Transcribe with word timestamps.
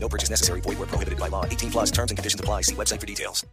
No 0.00 0.08
purchase 0.08 0.30
necessary. 0.30 0.62
Void 0.62 0.78
where 0.78 0.88
prohibited 0.88 1.18
by 1.18 1.28
law. 1.28 1.44
18 1.44 1.70
plus 1.70 1.90
terms 1.90 2.10
and 2.10 2.16
conditions 2.16 2.40
apply. 2.40 2.62
See 2.62 2.74
website 2.74 3.00
for 3.00 3.06
details. 3.06 3.44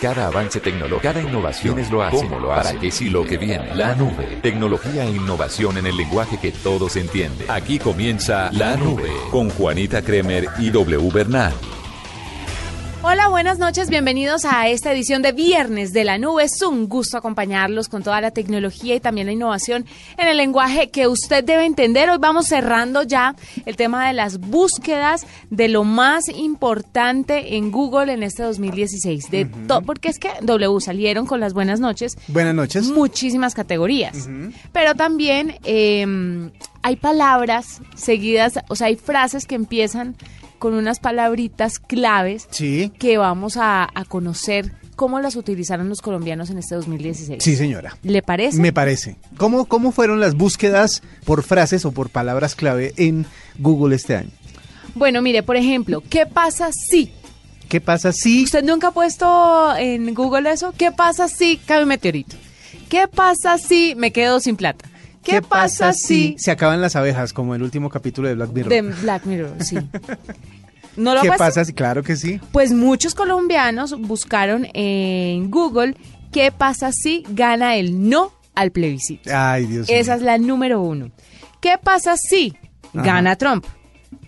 Cada 0.00 0.26
avance 0.26 0.60
tecnológico, 0.60 1.00
cada 1.00 1.22
innovación 1.22 1.78
es 1.78 1.88
lo 1.88 2.02
hace, 2.02 2.16
cómo 2.16 2.40
lo 2.40 2.52
hace, 2.52 2.70
para 2.70 2.80
qué 2.80 2.90
sí 2.90 3.08
lo 3.08 3.24
que 3.24 3.38
viene. 3.38 3.72
La 3.76 3.94
nube, 3.94 4.40
tecnología 4.42 5.04
e 5.04 5.10
innovación 5.10 5.78
en 5.78 5.86
el 5.86 5.96
lenguaje 5.96 6.38
que 6.38 6.50
todos 6.50 6.96
entienden. 6.96 7.48
Aquí 7.48 7.78
comienza 7.78 8.50
La 8.52 8.76
Nube 8.76 9.12
con 9.30 9.48
Juanita 9.50 10.02
Kremer 10.02 10.48
y 10.58 10.70
W 10.70 11.08
Bernal. 11.12 11.52
Hola, 13.04 13.26
buenas 13.26 13.58
noches, 13.58 13.90
bienvenidos 13.90 14.44
a 14.44 14.68
esta 14.68 14.92
edición 14.92 15.22
de 15.22 15.32
Viernes 15.32 15.92
de 15.92 16.04
la 16.04 16.18
Nube. 16.18 16.44
Es 16.44 16.62
un 16.62 16.88
gusto 16.88 17.18
acompañarlos 17.18 17.88
con 17.88 18.04
toda 18.04 18.20
la 18.20 18.30
tecnología 18.30 18.94
y 18.94 19.00
también 19.00 19.26
la 19.26 19.32
innovación 19.32 19.86
en 20.16 20.28
el 20.28 20.36
lenguaje 20.36 20.88
que 20.88 21.08
usted 21.08 21.42
debe 21.42 21.66
entender. 21.66 22.08
Hoy 22.10 22.18
vamos 22.20 22.46
cerrando 22.46 23.02
ya 23.02 23.34
el 23.66 23.74
tema 23.74 24.06
de 24.06 24.12
las 24.12 24.38
búsquedas 24.38 25.26
de 25.50 25.66
lo 25.66 25.82
más 25.82 26.28
importante 26.28 27.56
en 27.56 27.72
Google 27.72 28.12
en 28.12 28.22
este 28.22 28.44
2016. 28.44 29.30
De 29.32 29.46
porque 29.84 30.08
es 30.08 30.20
que 30.20 30.30
W 30.40 30.80
salieron 30.80 31.26
con 31.26 31.40
las 31.40 31.54
buenas 31.54 31.80
noches. 31.80 32.16
Buenas 32.28 32.54
noches. 32.54 32.86
Muchísimas 32.86 33.56
categorías. 33.56 34.28
Pero 34.72 34.94
también 34.94 35.56
eh, 35.64 36.06
hay 36.82 36.94
palabras 36.94 37.80
seguidas, 37.96 38.60
o 38.68 38.76
sea, 38.76 38.86
hay 38.86 38.94
frases 38.94 39.44
que 39.44 39.56
empiezan 39.56 40.14
con 40.62 40.74
unas 40.74 41.00
palabritas 41.00 41.80
claves 41.80 42.46
Sí. 42.52 42.92
que 43.00 43.18
vamos 43.18 43.56
a, 43.56 43.82
a 43.92 44.04
conocer 44.04 44.70
cómo 44.94 45.18
las 45.18 45.34
utilizaron 45.34 45.88
los 45.88 46.00
colombianos 46.00 46.50
en 46.50 46.58
este 46.58 46.76
2016. 46.76 47.42
Sí, 47.42 47.56
señora. 47.56 47.96
¿Le 48.04 48.22
parece? 48.22 48.60
Me 48.60 48.72
parece. 48.72 49.16
¿Cómo, 49.38 49.64
¿Cómo 49.64 49.90
fueron 49.90 50.20
las 50.20 50.36
búsquedas 50.36 51.02
por 51.24 51.42
frases 51.42 51.84
o 51.84 51.90
por 51.90 52.10
palabras 52.10 52.54
clave 52.54 52.92
en 52.96 53.26
Google 53.58 53.96
este 53.96 54.14
año? 54.14 54.30
Bueno, 54.94 55.20
mire, 55.20 55.42
por 55.42 55.56
ejemplo, 55.56 56.00
¿qué 56.08 56.26
pasa 56.26 56.70
si? 56.70 57.10
¿Qué 57.68 57.80
pasa 57.80 58.12
si... 58.12 58.44
¿Usted 58.44 58.62
nunca 58.62 58.88
ha 58.88 58.92
puesto 58.92 59.74
en 59.76 60.14
Google 60.14 60.48
eso? 60.48 60.72
¿Qué 60.78 60.92
pasa 60.92 61.26
si 61.26 61.56
cae 61.56 61.82
un 61.82 61.88
meteorito? 61.88 62.36
¿Qué 62.88 63.08
pasa 63.08 63.58
si 63.58 63.94
me 63.96 64.12
quedo 64.12 64.38
sin 64.38 64.54
plata? 64.54 64.84
¿Qué, 65.22 65.42
pasa 65.42 65.92
si 65.92 66.36
se 66.38 66.50
acaban 66.50 66.80
las 66.80 66.96
abejas, 66.96 67.32
como 67.32 67.54
el 67.54 67.62
último 67.62 67.88
capítulo 67.90 68.28
de 68.28 68.34
Black 68.34 68.52
Mirror? 68.52 68.70
de 68.70 68.82
Black 68.82 69.24
Mirror? 69.26 69.56
Sí. 69.64 69.76
¿No 70.96 71.14
lo 71.14 71.22
¿Qué 71.22 71.28
pasa 71.30 71.64
si... 71.64 71.72
Claro 71.72 72.02
que 72.02 72.16
sí. 72.16 72.40
Pues 72.52 72.72
muchos 72.72 73.14
colombianos 73.14 73.98
buscaron 73.98 74.66
en 74.74 75.50
Google 75.50 75.96
qué 76.32 76.52
pasa 76.52 76.92
si 76.92 77.24
gana 77.30 77.76
el 77.76 78.08
no 78.08 78.32
al 78.54 78.72
plebiscito. 78.72 79.30
Ay, 79.32 79.66
Dios 79.66 79.88
Esa 79.88 80.12
mío. 80.12 80.18
es 80.18 80.22
la 80.22 80.38
número 80.38 80.82
uno. 80.82 81.10
¿Qué 81.60 81.76
pasa 81.82 82.16
si 82.16 82.54
Ajá. 82.94 83.02
gana 83.04 83.36
Trump? 83.36 83.64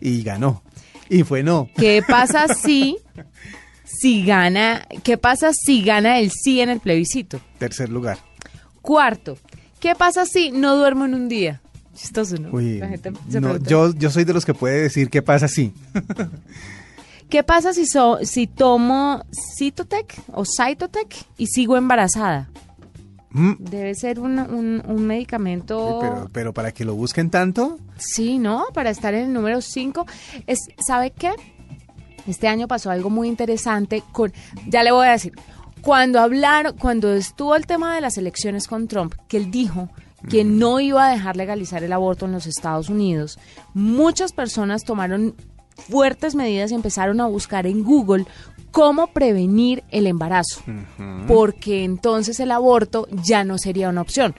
Y 0.00 0.22
ganó. 0.22 0.62
Y 1.10 1.22
fue 1.24 1.42
no. 1.42 1.68
¿Qué 1.76 2.02
pasa 2.06 2.46
si 2.54 2.96
si 3.84 4.24
gana? 4.24 4.86
¿Qué 5.02 5.18
pasa 5.18 5.50
si 5.52 5.82
gana 5.82 6.18
el 6.18 6.30
sí 6.30 6.60
en 6.60 6.70
el 6.70 6.80
plebiscito? 6.80 7.40
Tercer 7.58 7.90
lugar. 7.90 8.18
Cuarto, 8.80 9.38
¿qué 9.84 9.94
pasa 9.94 10.24
si 10.24 10.50
no 10.50 10.76
duermo 10.76 11.04
en 11.04 11.12
un 11.12 11.28
día? 11.28 11.60
Chistoso, 11.94 12.36
¿no? 12.38 12.48
Uy, 12.52 12.78
La 12.78 12.88
gente 12.88 13.12
se 13.28 13.38
no, 13.38 13.58
yo, 13.58 13.92
yo 13.92 14.08
soy 14.10 14.24
de 14.24 14.32
los 14.32 14.46
que 14.46 14.54
puede 14.54 14.80
decir 14.80 15.10
qué 15.10 15.20
pasa 15.20 15.46
si. 15.46 15.74
¿Qué 17.28 17.42
pasa 17.42 17.72
si 17.74 17.84
so- 17.86 18.18
si 18.22 18.46
tomo 18.46 19.24
Cytotec 19.58 20.14
o 20.32 20.44
Cytotec 20.46 21.14
y 21.36 21.46
sigo 21.48 21.76
embarazada? 21.76 22.48
Mm, 23.30 23.52
Debe 23.58 23.94
ser 23.94 24.20
un, 24.20 24.38
un- 24.38 24.82
un 24.86 25.06
medicamento. 25.06 25.98
pero, 26.00 26.28
pero 26.32 26.52
para 26.54 26.72
que 26.72 26.84
lo 26.84 26.94
busquen 26.94 27.28
tanto, 27.30 27.78
Sí, 27.98 28.38
¿no? 28.38 28.64
Para 28.72 28.90
estar 28.90 29.12
en 29.14 29.24
el 29.26 29.32
número 29.32 29.60
5. 29.60 30.06
Es, 30.46 30.60
¿Sabe 30.86 31.10
qué? 31.12 31.30
Este 32.26 32.48
año 32.48 32.66
pasó 32.68 32.90
algo 32.90 33.10
muy 33.10 33.28
interesante 33.28 34.02
con, 34.12 34.32
ya 34.68 34.82
le 34.82 34.92
voy 34.92 35.06
a 35.06 35.10
decir, 35.12 35.32
cuando 35.84 36.18
hablaron, 36.18 36.76
cuando 36.78 37.12
estuvo 37.12 37.54
el 37.54 37.66
tema 37.66 37.94
de 37.94 38.00
las 38.00 38.16
elecciones 38.16 38.66
con 38.66 38.88
Trump, 38.88 39.14
que 39.28 39.36
él 39.36 39.50
dijo 39.50 39.90
que 40.30 40.42
no 40.42 40.80
iba 40.80 41.06
a 41.06 41.10
dejar 41.10 41.36
legalizar 41.36 41.84
el 41.84 41.92
aborto 41.92 42.24
en 42.24 42.32
los 42.32 42.46
Estados 42.46 42.88
Unidos, 42.88 43.38
muchas 43.74 44.32
personas 44.32 44.84
tomaron 44.84 45.34
fuertes 45.76 46.34
medidas 46.34 46.72
y 46.72 46.74
empezaron 46.74 47.20
a 47.20 47.26
buscar 47.26 47.66
en 47.66 47.84
Google 47.84 48.24
cómo 48.70 49.08
prevenir 49.08 49.84
el 49.90 50.06
embarazo, 50.06 50.62
porque 51.28 51.84
entonces 51.84 52.40
el 52.40 52.52
aborto 52.52 53.06
ya 53.22 53.44
no 53.44 53.58
sería 53.58 53.90
una 53.90 54.00
opción. 54.00 54.34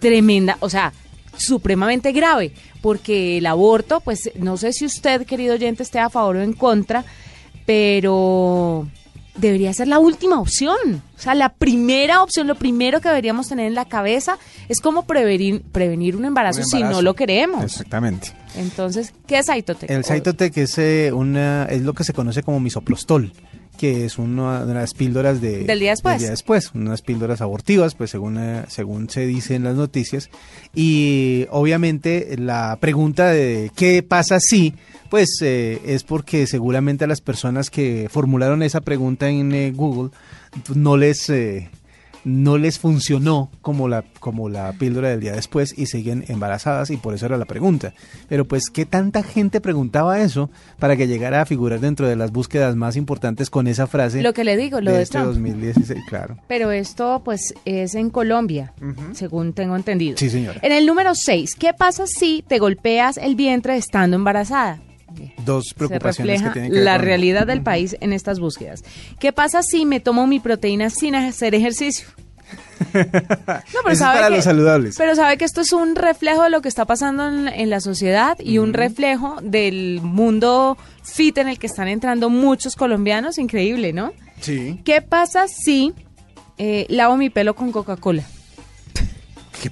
Tremenda, 0.00 0.58
o 0.60 0.68
sea, 0.68 0.92
supremamente 1.34 2.12
grave, 2.12 2.52
porque 2.82 3.38
el 3.38 3.46
aborto, 3.46 4.00
pues 4.00 4.30
no 4.34 4.58
sé 4.58 4.74
si 4.74 4.84
usted, 4.84 5.24
querido 5.24 5.54
oyente, 5.54 5.82
esté 5.82 5.98
a 5.98 6.10
favor 6.10 6.36
o 6.36 6.42
en 6.42 6.52
contra, 6.52 7.04
pero 7.64 8.86
debería 9.36 9.72
ser 9.72 9.88
la 9.88 9.98
última 9.98 10.40
opción. 10.40 11.02
O 11.16 11.20
sea, 11.20 11.34
la 11.34 11.50
primera 11.50 12.22
opción, 12.22 12.46
lo 12.46 12.54
primero 12.54 13.00
que 13.00 13.08
deberíamos 13.08 13.48
tener 13.48 13.66
en 13.66 13.74
la 13.74 13.84
cabeza 13.84 14.38
es 14.68 14.80
cómo 14.80 15.04
prevenir, 15.06 15.62
prevenir 15.72 16.16
un 16.16 16.24
embarazo, 16.24 16.60
Un 16.60 16.66
si 16.66 16.76
no 16.76 16.80
embarazo. 16.80 17.02
lo 17.02 17.14
queremos. 17.14 17.64
exactamente. 17.64 18.32
Entonces, 18.56 19.12
¿qué 19.26 19.38
es 19.38 19.48
Aitotec? 19.48 19.88
El 19.90 20.04
Cytotec 20.04 20.56
es, 20.56 20.76
eh, 20.78 21.12
una, 21.12 21.64
es 21.66 21.82
lo 21.82 21.92
que 21.94 22.02
se 22.04 22.12
conoce 22.12 22.42
como 22.42 22.58
misoprostol, 22.60 23.32
que 23.80 24.04
es 24.04 24.18
una 24.18 24.66
de 24.66 24.74
las 24.74 24.92
píldoras 24.92 25.40
de, 25.40 25.64
Del 25.64 25.80
día 25.80 25.92
después. 25.92 26.20
después, 26.20 26.70
unas 26.74 27.00
píldoras 27.00 27.40
abortivas, 27.40 27.94
pues 27.94 28.10
según, 28.10 28.36
eh, 28.36 28.64
según 28.68 29.08
se 29.08 29.24
dice 29.24 29.54
en 29.54 29.64
las 29.64 29.74
noticias. 29.74 30.28
Y 30.74 31.46
obviamente 31.48 32.36
la 32.38 32.76
pregunta 32.78 33.28
de 33.28 33.70
qué 33.74 34.02
pasa 34.02 34.38
si, 34.38 34.74
pues 35.08 35.30
eh, 35.40 35.80
es 35.86 36.04
porque 36.04 36.46
seguramente 36.46 37.04
a 37.04 37.08
las 37.08 37.22
personas 37.22 37.70
que 37.70 38.10
formularon 38.10 38.62
esa 38.62 38.82
pregunta 38.82 39.30
en 39.30 39.50
eh, 39.54 39.72
Google 39.74 40.10
no 40.74 40.98
les... 40.98 41.32
no 42.24 42.58
les 42.58 42.78
funcionó 42.78 43.50
como 43.62 43.88
la, 43.88 44.04
como 44.18 44.48
la 44.48 44.72
píldora 44.72 45.08
del 45.08 45.20
día 45.20 45.32
después 45.32 45.74
y 45.76 45.86
siguen 45.86 46.24
embarazadas 46.28 46.90
y 46.90 46.96
por 46.96 47.14
eso 47.14 47.26
era 47.26 47.36
la 47.36 47.44
pregunta. 47.44 47.94
Pero 48.28 48.46
pues, 48.46 48.70
¿qué 48.70 48.86
tanta 48.86 49.22
gente 49.22 49.60
preguntaba 49.60 50.20
eso 50.20 50.50
para 50.78 50.96
que 50.96 51.06
llegara 51.06 51.42
a 51.42 51.46
figurar 51.46 51.80
dentro 51.80 52.08
de 52.08 52.16
las 52.16 52.32
búsquedas 52.32 52.76
más 52.76 52.96
importantes 52.96 53.50
con 53.50 53.66
esa 53.66 53.86
frase? 53.86 54.22
Lo 54.22 54.32
que 54.32 54.44
le 54.44 54.56
digo, 54.56 54.80
lo 54.80 54.90
de 54.90 54.98
de 54.98 55.02
este 55.04 55.18
Trump. 55.18 55.28
2016, 55.32 56.00
claro. 56.08 56.36
Pero 56.48 56.70
esto, 56.70 57.22
pues, 57.24 57.54
es 57.64 57.94
en 57.94 58.10
Colombia, 58.10 58.72
según 59.12 59.52
tengo 59.52 59.76
entendido. 59.76 60.16
Sí, 60.16 60.30
señora. 60.30 60.60
En 60.62 60.72
el 60.72 60.86
número 60.86 61.14
6, 61.14 61.56
¿qué 61.56 61.72
pasa 61.74 62.06
si 62.06 62.44
te 62.46 62.58
golpeas 62.58 63.16
el 63.16 63.34
vientre 63.34 63.76
estando 63.76 64.16
embarazada? 64.16 64.80
Dos 65.44 65.66
Se 65.68 65.74
preocupaciones 65.74 66.40
refleja 66.40 66.48
que 66.48 66.52
tienen 66.54 66.70
que 66.72 66.76
ver 66.76 66.84
la 66.84 66.96
con- 66.96 67.04
realidad 67.04 67.46
del 67.46 67.62
país 67.62 67.96
en 68.00 68.12
estas 68.12 68.38
búsquedas. 68.40 68.82
¿Qué 69.18 69.32
pasa 69.32 69.62
si 69.62 69.84
me 69.86 70.00
tomo 70.00 70.26
mi 70.26 70.40
proteína 70.40 70.90
sin 70.90 71.14
hacer 71.14 71.54
ejercicio? 71.54 72.06
No, 72.94 73.00
Eso 73.02 73.92
es 73.92 74.00
para 74.00 74.28
que, 74.28 74.36
los 74.36 74.44
saludables. 74.44 74.96
Pero 74.98 75.14
sabe 75.14 75.36
que 75.36 75.44
esto 75.44 75.60
es 75.60 75.72
un 75.72 75.94
reflejo 75.94 76.42
de 76.42 76.50
lo 76.50 76.60
que 76.62 76.68
está 76.68 76.84
pasando 76.84 77.28
en, 77.28 77.46
en 77.48 77.70
la 77.70 77.80
sociedad 77.80 78.36
y 78.40 78.58
un 78.58 78.72
reflejo 78.72 79.36
del 79.42 80.00
mundo 80.02 80.76
fit 81.04 81.38
en 81.38 81.48
el 81.48 81.58
que 81.58 81.66
están 81.68 81.88
entrando 81.88 82.28
muchos 82.30 82.74
colombianos. 82.76 83.38
Increíble, 83.38 83.92
¿no? 83.92 84.12
Sí. 84.40 84.80
¿Qué 84.84 85.02
pasa 85.02 85.46
si 85.46 85.92
eh, 86.58 86.86
lavo 86.88 87.16
mi 87.16 87.30
pelo 87.30 87.54
con 87.54 87.70
Coca-Cola? 87.70 88.24
¿Qué, 89.62 89.70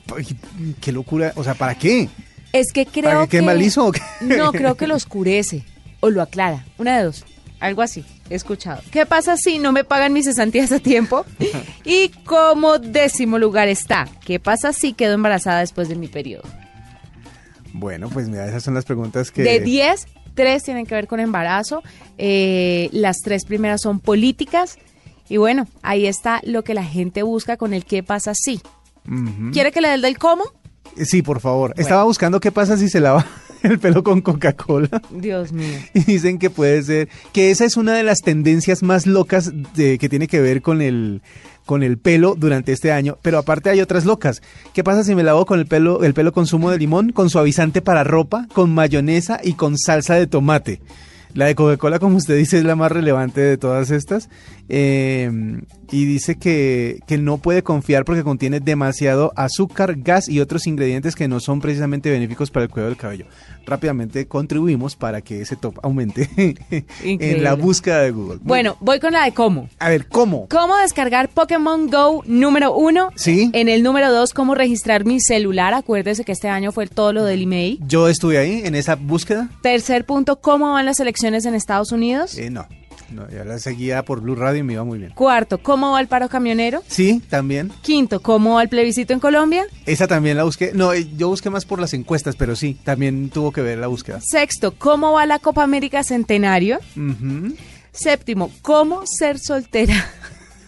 qué 0.81 0.93
locura. 0.93 1.33
O 1.37 1.43
sea, 1.45 1.55
¿para 1.55 1.75
qué? 1.75 2.09
Es 2.53 2.73
que 2.73 2.87
creo 2.87 3.05
¿Para 3.05 3.27
que 3.27 3.39
que... 3.39 3.43
mal 3.43 3.59
liso 3.59 3.87
o 3.87 3.93
qué? 3.93 4.00
No, 4.21 4.53
creo 4.53 4.77
que 4.77 4.87
lo 4.87 4.95
oscurece 4.95 5.65
o 6.00 6.11
lo 6.11 6.23
aclara. 6.23 6.65
Una 6.79 6.99
de 6.99 7.05
dos. 7.05 7.25
Algo 7.61 7.83
así. 7.83 8.05
He 8.31 8.35
escuchado. 8.35 8.83
¿Qué 8.91 9.06
pasa 9.06 9.37
si 9.37 9.59
no 9.59 9.73
me 9.73 9.85
pagan 9.85 10.12
mis 10.12 10.27
cesantías 10.27 10.71
a 10.73 10.79
tiempo? 10.79 11.25
Y 11.85 12.11
como 12.25 12.79
décimo 12.79 13.39
lugar 13.39 13.69
está. 13.69 14.06
¿Qué 14.25 14.39
pasa 14.39 14.75
si 14.75 14.93
quedo 14.93 15.15
embarazada 15.15 15.61
después 15.61 15.89
de 15.89 15.97
mi 15.97 16.06
periodo? 16.06 16.45
Bueno, 17.73 18.11
pues 18.11 18.29
mira, 18.29 18.47
esas 18.47 18.62
son 18.62 18.75
las 18.75 18.85
preguntas 18.85 19.31
que... 19.31 19.43
De 19.43 19.61
10, 19.61 20.06
tres 20.35 20.65
tienen 20.65 20.85
que 20.85 20.95
ver 20.95 21.06
con 21.06 21.21
embarazo. 21.21 21.83
eh, 22.19 22.91
las 22.93 23.19
tres 23.19 23.45
primeras 23.47 23.81
son 23.81 24.00
políticas. 24.00 24.79
Y 25.31 25.39
bueno, 25.39 25.67
ahí 25.83 26.06
está 26.06 26.41
lo 26.45 26.62
que 26.62 26.75
la 26.75 26.85
gente 26.85 27.23
busca 27.23 27.56
con 27.56 27.73
el 27.73 27.85
qué 27.85 28.03
pasa 28.03 28.35
si. 28.35 28.61
¿Quiere 29.53 29.73
que 29.73 29.81
le 29.81 29.89
dé 29.89 29.95
el 29.95 30.03
del 30.03 30.19
cómo? 30.19 30.45
Sí, 30.96 31.23
por 31.23 31.40
favor. 31.40 31.75
Estaba 31.76 32.05
buscando 32.05 32.40
qué 32.40 32.52
pasa 32.52 32.76
si 32.76 32.88
se 32.88 33.00
lava 33.00 33.26
el 33.62 33.79
pelo 33.79 34.02
con 34.02 34.20
Coca-Cola. 34.20 35.02
Dios 35.11 35.52
mío. 35.52 35.79
Y 35.94 36.00
dicen 36.00 36.38
que 36.38 36.50
puede 36.50 36.82
ser, 36.82 37.08
que 37.32 37.50
esa 37.50 37.64
es 37.64 37.76
una 37.76 37.94
de 37.94 38.02
las 38.02 38.20
tendencias 38.20 38.82
más 38.82 39.06
locas 39.06 39.52
de, 39.75 39.99
que 39.99 40.08
tiene 40.08 40.26
que 40.29 40.40
ver 40.40 40.62
con 40.62 40.82
el, 40.82 41.23
con 41.67 41.82
el 41.82 41.99
pelo 41.99 42.35
durante 42.37 42.73
este 42.73 42.93
año. 42.93 43.19
Pero 43.23 43.38
aparte 43.38 43.70
hay 43.70 43.81
otras 43.81 44.05
locas. 44.05 44.43
¿Qué 44.73 44.82
pasa 44.82 45.05
si 45.05 45.14
me 45.14 45.23
lavo 45.23 45.46
con 45.46 45.58
el 45.58 45.67
pelo, 45.67 46.02
el 46.05 46.14
pelo 46.14 46.32
con 46.32 46.46
zumo 46.46 46.70
de 46.70 46.79
limón, 46.79 47.12
con 47.12 47.31
suavizante 47.31 47.82
para 47.82 48.05
ropa, 48.05 48.46
con 48.52 48.75
mayonesa 48.75 49.40
y 49.43 49.55
con 49.55 49.79
salsa 49.79 50.14
de 50.14 50.26
tomate? 50.26 50.81
La 51.35 51.46
de 51.46 51.55
Coca-Cola, 51.55 51.99
como 51.99 52.17
usted 52.17 52.37
dice, 52.37 52.58
es 52.58 52.64
la 52.64 52.75
más 52.75 52.90
relevante 52.90 53.40
de 53.40 53.58
todas 53.58 53.90
estas. 53.90 54.29
Eh, 54.69 55.31
y 55.91 56.05
dice 56.05 56.37
que, 56.37 57.00
que 57.06 57.19
no 57.19 57.38
puede 57.38 57.62
confiar 57.62 58.05
porque 58.05 58.23
contiene 58.23 58.61
demasiado 58.61 59.32
azúcar, 59.37 59.97
gas 59.97 60.29
y 60.29 60.41
otros 60.41 60.67
ingredientes 60.67 61.15
que 61.15 61.29
no 61.29 61.41
son 61.41 61.61
precisamente 61.61 62.11
benéficos 62.11 62.50
para 62.50 62.65
el 62.65 62.70
cuidado 62.70 62.91
del 62.91 62.99
cabello. 62.99 63.26
Rápidamente 63.65 64.26
contribuimos 64.26 64.97
para 64.97 65.20
que 65.20 65.41
ese 65.41 65.56
top 65.56 65.79
aumente 65.82 66.29
en 67.03 67.43
la 67.43 67.55
búsqueda 67.55 68.03
de 68.03 68.11
Google. 68.11 68.38
Bueno, 68.43 68.76
voy 68.81 69.00
con 69.00 69.12
la 69.12 69.25
de 69.25 69.32
cómo. 69.32 69.69
A 69.79 69.88
ver, 69.88 70.06
¿cómo? 70.09 70.47
¿Cómo 70.49 70.76
descargar 70.76 71.29
Pokémon 71.31 71.88
Go 71.88 72.23
número 72.26 72.75
uno? 72.75 73.11
Sí. 73.14 73.50
En 73.55 73.69
el 73.69 73.82
número 73.82 74.12
dos, 74.12 74.35
¿cómo 74.35 74.55
registrar 74.55 75.05
mi 75.05 75.21
celular? 75.21 75.75
Acuérdese 75.75 76.25
que 76.25 76.32
este 76.32 76.49
año 76.49 76.73
fue 76.73 76.87
todo 76.87 77.12
lo 77.12 77.25
del 77.25 77.43
email. 77.43 77.81
Yo 77.87 78.09
estuve 78.09 78.38
ahí 78.38 78.62
en 78.64 78.75
esa 78.75 78.97
búsqueda. 78.97 79.49
Tercer 79.62 80.05
punto, 80.05 80.41
¿cómo 80.41 80.73
van 80.73 80.87
las 80.87 81.00
elecciones 81.00 81.47
en 81.47 81.55
Estados 81.55 81.93
Unidos? 81.93 82.37
Eh, 82.37 82.50
no, 82.50 82.67
no, 83.11 83.29
ya 83.31 83.45
la 83.45 83.59
seguía 83.59 84.03
por 84.05 84.21
Blue 84.21 84.35
Radio 84.35 84.61
y 84.61 84.63
me 84.63 84.75
iba 84.75 84.85
muy 84.85 84.99
bien. 84.99 85.13
Cuarto, 85.13 85.59
¿cómo 85.59 85.93
va 85.93 86.01
el 86.01 86.09
paro 86.09 86.29
camionero? 86.29 86.83
Sí, 86.89 87.23
también. 87.29 87.73
Quinto, 87.83 88.21
¿cómo 88.21 88.55
va 88.55 88.63
el 88.63 88.69
plebiscito 88.69 89.13
en 89.13 89.21
Colombia? 89.21 89.65
Esa 89.87 90.07
también 90.07 90.37
la 90.37 90.45
busqué. 90.45 90.73
No, 90.75 90.93
eh, 90.93 91.09
yo 91.17 91.29
busqué 91.29 91.51
más 91.51 91.65
por 91.65 91.81
las 91.81 91.95
encuestas, 91.95 92.37
pero 92.37 92.57
sí, 92.57 92.77
también 92.85 93.31
tuvo 93.31 93.53
que 93.53 93.63
ver 93.63 93.79
la 93.79 93.87
búsqueda. 93.87 94.21
Sexto, 94.23 94.75
¿cómo 94.77 95.13
va 95.13 95.27
la 95.27 95.39
Copa 95.39 95.63
América 95.63 96.03
Centenario? 96.03 96.79
Séptimo, 97.93 98.51
¿cómo 98.63 99.03
ser 99.07 99.39
soltera? 99.39 100.11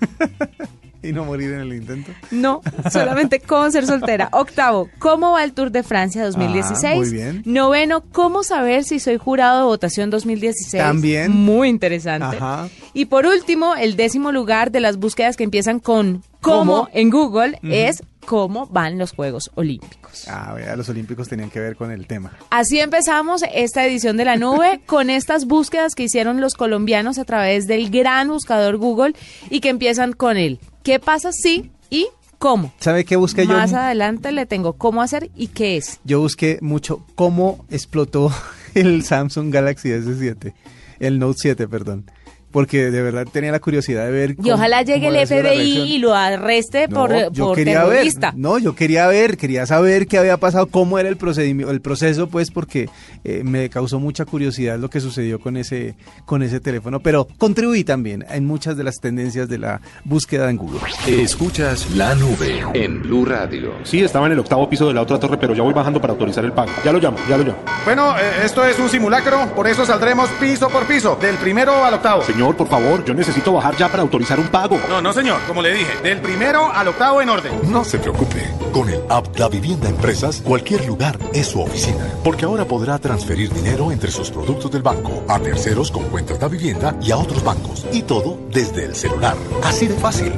Y 1.11 1.13
no 1.13 1.25
morir 1.25 1.53
en 1.53 1.61
el 1.61 1.73
intento. 1.73 2.13
No, 2.31 2.61
solamente 2.93 3.41
cómo 3.41 3.71
ser 3.71 3.87
soltera. 3.87 4.29
Octavo, 4.33 4.91
¿cómo 4.99 5.33
va 5.33 5.45
el 5.45 5.53
Tour 5.53 5.71
de 5.71 5.83
Francia 5.83 6.25
2016? 6.25 6.93
Ah, 6.93 6.97
muy 6.97 7.11
bien. 7.11 7.43
Noveno, 7.47 8.03
¿cómo 8.13 8.43
saber 8.43 8.85
si 8.85 9.01
soy 9.01 9.17
jurado 9.17 9.61
de 9.61 9.65
votación 9.65 10.11
2016? 10.11 10.83
También. 10.83 11.33
Muy 11.33 11.69
interesante. 11.69 12.37
Ajá. 12.37 12.69
Y 12.93 13.07
por 13.07 13.27
último, 13.27 13.75
el 13.77 13.97
décimo 13.97 14.31
lugar 14.31 14.71
de 14.71 14.81
las 14.81 14.99
búsquedas 14.99 15.37
que 15.37 15.45
empiezan 15.45 15.79
con 15.79 16.23
cómo 16.41 16.61
¿Cómo? 16.61 16.89
en 16.93 17.11
Google 17.11 17.59
es 17.63 18.03
cómo 18.27 18.67
van 18.67 18.99
los 18.99 19.13
Juegos 19.13 19.51
Olímpicos. 19.55 20.29
Ah, 20.29 20.53
vea, 20.55 20.77
los 20.77 20.89
olímpicos 20.89 21.29
tenían 21.29 21.51
que 21.51 21.61
ver 21.61 21.77
con 21.77 21.91
el 21.91 22.07
tema. 22.07 22.33
Así 22.51 22.79
empezamos 22.81 23.43
esta 23.53 23.87
edición 23.87 24.17
de 24.17 24.25
la 24.25 24.37
nube 24.37 24.81
con 24.87 25.11
estas 25.11 25.47
búsquedas 25.47 25.95
que 25.95 26.05
hicieron 26.05 26.41
los 26.41 26.55
colombianos 26.55 27.19
a 27.19 27.25
través 27.25 27.67
del 27.67 27.91
gran 27.91 28.29
buscador 28.29 28.77
Google 28.77 29.15
y 29.51 29.61
que 29.61 29.69
empiezan 29.69 30.13
con 30.13 30.37
el 30.37 30.59
¿qué 30.83 30.99
pasa 30.99 31.33
si 31.33 31.71
y 31.91 32.09
cómo? 32.39 32.73
¿Sabe 32.81 33.05
qué 33.05 33.17
busqué 33.17 33.47
yo? 33.47 33.53
Más 33.53 33.73
adelante 33.73 34.33
le 34.33 34.47
tengo 34.47 34.75
cómo 34.75 35.03
hacer 35.03 35.31
y 35.37 35.49
qué 35.49 35.77
es. 35.77 36.01
Yo 36.05 36.21
busqué 36.21 36.59
mucho 36.61 37.05
cómo 37.15 37.65
explotó 37.71 38.33
el 38.75 39.05
Samsung 39.05 39.53
Galaxy 39.53 39.91
S7, 39.91 40.53
el 40.99 41.19
Note 41.19 41.39
7, 41.43 41.69
perdón. 41.69 42.11
Porque 42.53 42.91
de 42.91 43.03
verdad 43.03 43.27
tenía 43.31 43.53
la 43.53 43.61
curiosidad 43.61 44.05
de 44.07 44.11
ver. 44.11 44.31
Y 44.33 44.35
cómo- 44.37 44.55
ojalá 44.55 44.83
llegue 44.83 45.07
el 45.09 45.17
FBI 45.27 45.95
y 45.95 45.99
lo 45.99 46.15
arreste 46.15 46.89
No, 46.89 47.01
por, 47.07 47.33
yo 47.33 47.47
por 47.47 47.57
quería 47.57 47.85
terrorista. 47.85 48.31
ver, 48.33 48.41
no, 48.41 48.59
yo 48.59 48.75
quería 48.75 49.07
ver, 49.07 49.37
quería 49.37 49.67
saber 49.67 50.07
qué 50.09 50.19
había 50.19 50.37
pasado, 50.37 50.67
cómo 50.67 50.99
era 50.99 51.09
el 51.09 51.17
procedimiento, 51.17 51.73
el 51.73 51.81
proceso, 51.81 52.29
pues, 52.29 52.51
porque 52.51 52.89
eh, 53.25 53.43
me 53.45 53.69
causó 53.71 54.01
mucha 54.01 54.25
curiosidad 54.25 54.79
lo 54.79 54.91
que 54.91 55.01
sucedió 55.01 55.39
con 55.39 55.57
ese, 55.57 55.95
con 56.25 56.43
ese 56.43 56.59
teléfono. 56.61 57.01
Pero 57.01 57.29
contribuí 57.39 57.85
también 57.85 58.25
en 58.29 58.47
muchas 58.47 58.77
de 58.77 58.83
las 58.85 58.99
tendencias 59.01 59.49
de 59.49 59.59
la 59.59 59.81
búsqueda 60.05 60.51
en 60.51 60.57
Google. 60.57 60.81
Escuchas 61.07 61.89
la 61.95 62.15
nube 62.17 62.65
en 62.75 63.03
Blue 63.03 63.25
Radio. 63.25 63.75
Sí, 63.85 64.01
estaba 64.01 64.27
en 64.27 64.33
el 64.33 64.39
octavo 64.41 64.69
piso 64.69 64.89
de 64.89 64.95
la 64.95 65.03
otra 65.03 65.21
torre, 65.21 65.37
pero 65.39 65.55
ya 65.55 65.63
voy 65.63 65.73
bajando 65.75 66.01
para 66.01 66.15
autorizar 66.15 66.45
el 66.45 66.53
pago. 66.53 66.71
Ya 66.85 66.93
lo 66.93 66.99
llamo, 66.99 67.17
ya 67.29 67.37
lo 67.37 67.45
llamo. 67.45 67.59
Bueno, 67.85 68.19
eh, 68.19 68.23
esto 68.45 68.65
es 68.65 68.79
un 68.79 68.89
simulacro, 68.89 69.55
por 69.55 69.69
eso 69.69 69.87
saldremos 69.87 70.29
piso 70.41 70.69
por 70.69 70.87
piso, 70.87 71.17
del 71.21 71.37
primero 71.37 71.85
al 71.85 71.95
octavo. 71.95 72.23
Señor, 72.23 72.40
por 72.49 72.69
favor, 72.69 73.05
yo 73.05 73.13
necesito 73.13 73.53
bajar 73.53 73.77
ya 73.77 73.89
para 73.89 74.03
autorizar 74.03 74.41
un 74.41 74.49
pago. 74.49 74.79
No, 74.89 75.03
no 75.03 75.13
señor, 75.13 75.41
como 75.47 75.61
le 75.61 75.73
dije, 75.75 76.01
del 76.03 76.21
primero 76.21 76.71
al 76.73 76.89
octavo 76.89 77.21
en 77.21 77.29
orden. 77.29 77.53
No 77.71 77.85
se 77.85 77.99
preocupe, 77.99 78.49
con 78.73 78.89
el 78.89 79.03
app 79.09 79.37
Da 79.37 79.49
Vivienda 79.49 79.89
Empresas, 79.89 80.41
cualquier 80.43 80.87
lugar 80.87 81.19
es 81.35 81.49
su 81.49 81.61
oficina, 81.61 82.07
porque 82.25 82.47
ahora 82.47 82.65
podrá 82.65 82.99
transferir 82.99 83.53
dinero 83.53 83.93
entre 83.93 84.11
sus 84.11 84.31
productos 84.31 84.71
del 84.71 84.83
banco, 84.83 85.23
a 85.29 85.39
terceros 85.39 85.91
con 85.91 86.05
cuentas 86.05 86.41
Da 86.41 86.49
Vivienda 86.49 86.97
y 87.03 87.11
a 87.11 87.19
otros 87.19 87.45
bancos, 87.45 87.87
y 87.93 88.03
todo 88.03 88.39
desde 88.51 88.87
el 88.87 88.95
celular. 88.95 89.37
Así 89.63 89.87
de 89.87 89.95
fácil. 89.95 90.33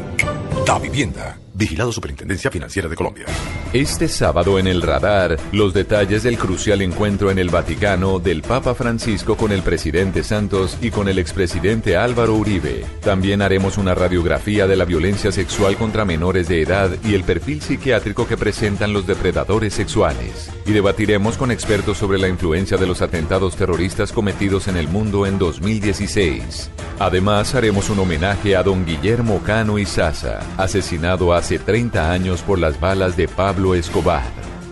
Da 0.66 0.78
Vivienda, 0.78 1.38
vigilado 1.54 1.92
Superintendencia 1.92 2.50
Financiera 2.50 2.88
de 2.88 2.96
Colombia. 2.96 3.26
Este 3.72 4.08
sábado 4.08 4.58
en 4.58 4.66
el 4.66 4.82
radar, 4.82 5.38
los 5.52 5.72
detalles 5.72 6.22
del 6.22 6.38
crucial 6.38 6.82
encuentro 6.82 7.30
en 7.30 7.38
el 7.38 7.50
Vaticano 7.50 8.18
del 8.18 8.42
Papa 8.42 8.74
Francisco 8.74 9.36
con 9.36 9.52
el 9.52 9.62
presidente 9.62 10.22
Santos 10.22 10.76
y 10.80 10.90
con 10.90 11.08
el 11.08 11.18
expresidente 11.18 11.96
Álvaro 11.96 12.34
Uribe. 12.34 12.84
También 13.00 13.42
haremos 13.42 13.78
una 13.78 13.94
radiografía 13.94 14.66
de 14.66 14.76
la 14.76 14.84
violencia 14.84 15.32
sexual 15.32 15.76
contra 15.76 16.04
menores 16.04 16.48
de 16.48 16.62
edad 16.62 16.90
y 17.04 17.14
el 17.14 17.24
perfil 17.24 17.62
psiquiátrico 17.62 18.26
que 18.26 18.36
presentan 18.36 18.92
los 18.92 19.06
depredadores 19.06 19.74
sexuales. 19.74 20.50
Y 20.66 20.72
debatiremos 20.72 21.36
con 21.36 21.50
expertos 21.50 21.98
sobre 21.98 22.18
la 22.18 22.28
influencia 22.28 22.76
de 22.76 22.86
los 22.86 23.02
atentados 23.02 23.56
terroristas 23.56 24.12
cometidos 24.12 24.68
en 24.68 24.76
el 24.76 24.88
mundo 24.88 25.26
en 25.26 25.38
2016. 25.38 26.70
Además, 26.98 27.54
haremos 27.54 27.90
un 27.90 27.98
homenaje 27.98 28.54
a 28.54 28.62
don 28.62 28.84
Guillermo 28.84 29.42
Cano 29.44 29.78
y 29.78 29.86
Sasa, 29.86 30.40
asesinado 30.56 31.34
hace 31.42 31.58
30 31.58 32.12
años 32.12 32.40
por 32.42 32.60
las 32.60 32.78
balas 32.78 33.16
de 33.16 33.26
Pablo 33.26 33.74
Escobar. 33.74 34.22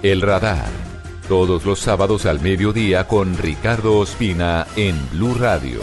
El 0.04 0.22
radar. 0.22 0.68
Todos 1.28 1.64
los 1.64 1.80
sábados 1.80 2.26
al 2.26 2.38
mediodía 2.38 3.08
con 3.08 3.36
Ricardo 3.36 3.98
Ospina 3.98 4.68
en 4.76 4.94
Blue 5.10 5.34
Radio. 5.34 5.80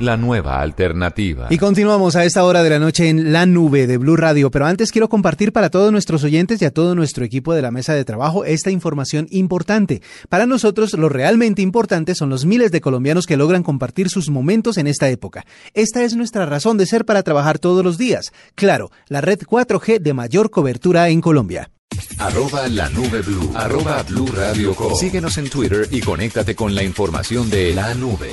La 0.00 0.16
nueva 0.16 0.60
alternativa. 0.60 1.46
Y 1.50 1.58
continuamos 1.58 2.16
a 2.16 2.24
esta 2.24 2.42
hora 2.42 2.64
de 2.64 2.70
la 2.70 2.80
noche 2.80 3.08
en 3.08 3.32
la 3.32 3.46
nube 3.46 3.86
de 3.86 3.96
Blue 3.96 4.16
Radio, 4.16 4.50
pero 4.50 4.66
antes 4.66 4.90
quiero 4.90 5.08
compartir 5.08 5.52
para 5.52 5.70
todos 5.70 5.92
nuestros 5.92 6.24
oyentes 6.24 6.60
y 6.60 6.64
a 6.64 6.72
todo 6.72 6.96
nuestro 6.96 7.24
equipo 7.24 7.54
de 7.54 7.62
la 7.62 7.70
mesa 7.70 7.94
de 7.94 8.04
trabajo 8.04 8.44
esta 8.44 8.72
información 8.72 9.28
importante. 9.30 10.02
Para 10.28 10.46
nosotros 10.46 10.94
lo 10.94 11.08
realmente 11.08 11.62
importante 11.62 12.16
son 12.16 12.28
los 12.28 12.44
miles 12.44 12.72
de 12.72 12.80
colombianos 12.80 13.24
que 13.24 13.36
logran 13.36 13.62
compartir 13.62 14.10
sus 14.10 14.30
momentos 14.30 14.78
en 14.78 14.88
esta 14.88 15.08
época. 15.10 15.46
Esta 15.74 16.02
es 16.02 16.16
nuestra 16.16 16.44
razón 16.44 16.76
de 16.76 16.86
ser 16.86 17.04
para 17.04 17.22
trabajar 17.22 17.60
todos 17.60 17.84
los 17.84 17.96
días. 17.96 18.32
Claro, 18.56 18.90
la 19.06 19.20
red 19.20 19.38
4G 19.38 20.00
de 20.00 20.12
mayor 20.12 20.50
cobertura 20.50 21.08
en 21.08 21.20
Colombia. 21.20 21.70
Arroba 22.18 22.66
la 22.66 22.88
nube 22.88 23.22
blue. 23.22 23.52
Arroba 23.54 24.02
blue 24.02 24.26
radio 24.26 24.74
com. 24.74 24.92
Síguenos 24.96 25.38
en 25.38 25.48
Twitter 25.48 25.86
y 25.92 26.00
conéctate 26.00 26.56
con 26.56 26.74
la 26.74 26.82
información 26.82 27.48
de 27.48 27.72
la 27.74 27.94
nube. 27.94 28.30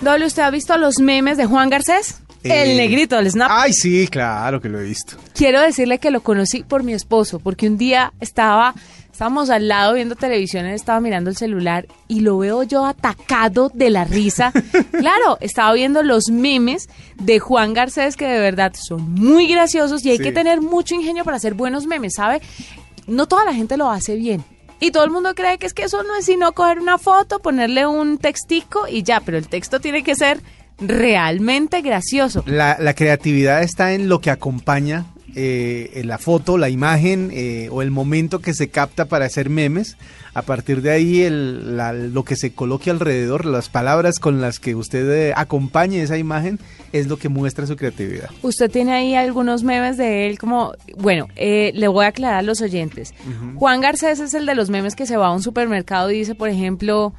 Doble, 0.00 0.26
¿usted 0.26 0.42
ha 0.42 0.50
visto 0.50 0.76
los 0.78 1.00
memes 1.00 1.36
de 1.36 1.46
Juan 1.46 1.70
Garcés? 1.70 2.20
El 2.44 2.70
Eh, 2.70 2.76
negrito 2.76 3.16
del 3.16 3.30
Snap. 3.30 3.50
Ay, 3.52 3.72
sí, 3.72 4.06
claro 4.06 4.60
que 4.60 4.68
lo 4.68 4.78
he 4.80 4.84
visto. 4.84 5.16
Quiero 5.34 5.60
decirle 5.60 5.98
que 5.98 6.12
lo 6.12 6.20
conocí 6.22 6.62
por 6.62 6.84
mi 6.84 6.92
esposo, 6.92 7.40
porque 7.40 7.66
un 7.68 7.76
día 7.78 8.12
estaba, 8.20 8.74
estábamos 9.12 9.50
al 9.50 9.66
lado 9.66 9.94
viendo 9.94 10.14
televisión, 10.14 10.64
él 10.66 10.74
estaba 10.74 11.00
mirando 11.00 11.30
el 11.30 11.36
celular 11.36 11.88
y 12.06 12.20
lo 12.20 12.38
veo 12.38 12.62
yo 12.62 12.86
atacado 12.86 13.72
de 13.74 13.90
la 13.90 14.04
risa. 14.04 14.52
claro, 14.92 15.36
estaba 15.40 15.72
viendo 15.72 16.04
los 16.04 16.30
memes 16.30 16.88
de 17.20 17.40
Juan 17.40 17.74
Garcés 17.74 18.16
que 18.16 18.26
de 18.28 18.38
verdad 18.38 18.72
son 18.80 19.12
muy 19.14 19.48
graciosos 19.48 20.04
y 20.04 20.10
hay 20.10 20.18
Sí. 20.18 20.22
que 20.22 20.32
tener 20.32 20.60
mucho 20.60 20.94
ingenio 20.94 21.24
para 21.24 21.38
hacer 21.38 21.54
buenos 21.54 21.86
memes, 21.86 22.14
¿sabe? 22.14 22.40
No 23.08 23.26
toda 23.26 23.44
la 23.44 23.52
gente 23.52 23.76
lo 23.76 23.90
hace 23.90 24.14
bien. 24.14 24.44
Y 24.80 24.90
todo 24.92 25.04
el 25.04 25.10
mundo 25.10 25.34
cree 25.34 25.58
que 25.58 25.66
es 25.66 25.74
que 25.74 25.82
eso 25.84 26.02
no 26.04 26.16
es 26.16 26.24
sino 26.26 26.52
coger 26.52 26.78
una 26.78 26.98
foto, 26.98 27.40
ponerle 27.40 27.86
un 27.86 28.18
textico 28.18 28.86
y 28.88 29.02
ya, 29.02 29.20
pero 29.20 29.36
el 29.36 29.48
texto 29.48 29.80
tiene 29.80 30.02
que 30.04 30.14
ser 30.14 30.40
realmente 30.80 31.82
gracioso. 31.82 32.42
La, 32.46 32.76
creatividad 32.94 33.62
está 33.62 33.92
en 33.94 34.08
lo 34.08 34.20
que 34.20 34.30
acompaña 34.30 35.06
eh, 35.34 35.90
en 35.94 36.08
la 36.08 36.18
foto, 36.18 36.56
la 36.58 36.68
imagen 36.68 37.30
eh, 37.32 37.68
o 37.70 37.82
el 37.82 37.90
momento 37.90 38.38
que 38.40 38.54
se 38.54 38.68
capta 38.68 39.04
para 39.06 39.26
hacer 39.26 39.50
memes. 39.50 39.96
A 40.34 40.42
partir 40.42 40.82
de 40.82 40.90
ahí, 40.90 41.22
el- 41.22 41.76
la- 41.76 41.92
lo 41.92 42.24
que 42.24 42.36
se 42.36 42.52
coloque 42.52 42.90
alrededor, 42.90 43.44
las 43.44 43.68
palabras 43.68 44.18
con 44.20 44.40
las 44.40 44.58
que 44.60 44.74
usted 44.74 45.10
eh, 45.10 45.32
acompañe 45.36 46.02
esa 46.02 46.16
imagen, 46.18 46.58
es 46.92 47.06
lo 47.06 47.16
que 47.16 47.28
muestra 47.28 47.66
su 47.66 47.76
creatividad. 47.76 48.30
Usted 48.42 48.70
tiene 48.70 48.92
ahí 48.92 49.14
algunos 49.14 49.62
memes 49.62 49.96
de 49.96 50.26
él, 50.26 50.38
como, 50.38 50.72
bueno, 50.96 51.28
eh, 51.36 51.72
le 51.74 51.88
voy 51.88 52.04
a 52.04 52.08
aclarar 52.08 52.38
a 52.38 52.42
los 52.42 52.60
oyentes. 52.60 53.14
Juan 53.56 53.80
Garcés 53.80 54.20
es 54.20 54.34
el 54.34 54.46
de 54.46 54.54
los 54.54 54.70
memes 54.70 54.94
que 54.94 55.06
se 55.06 55.16
va 55.16 55.26
a 55.26 55.32
un 55.32 55.42
supermercado 55.42 56.10
y 56.10 56.18
dice, 56.18 56.34
por 56.34 56.48
ejemplo, 56.48 57.12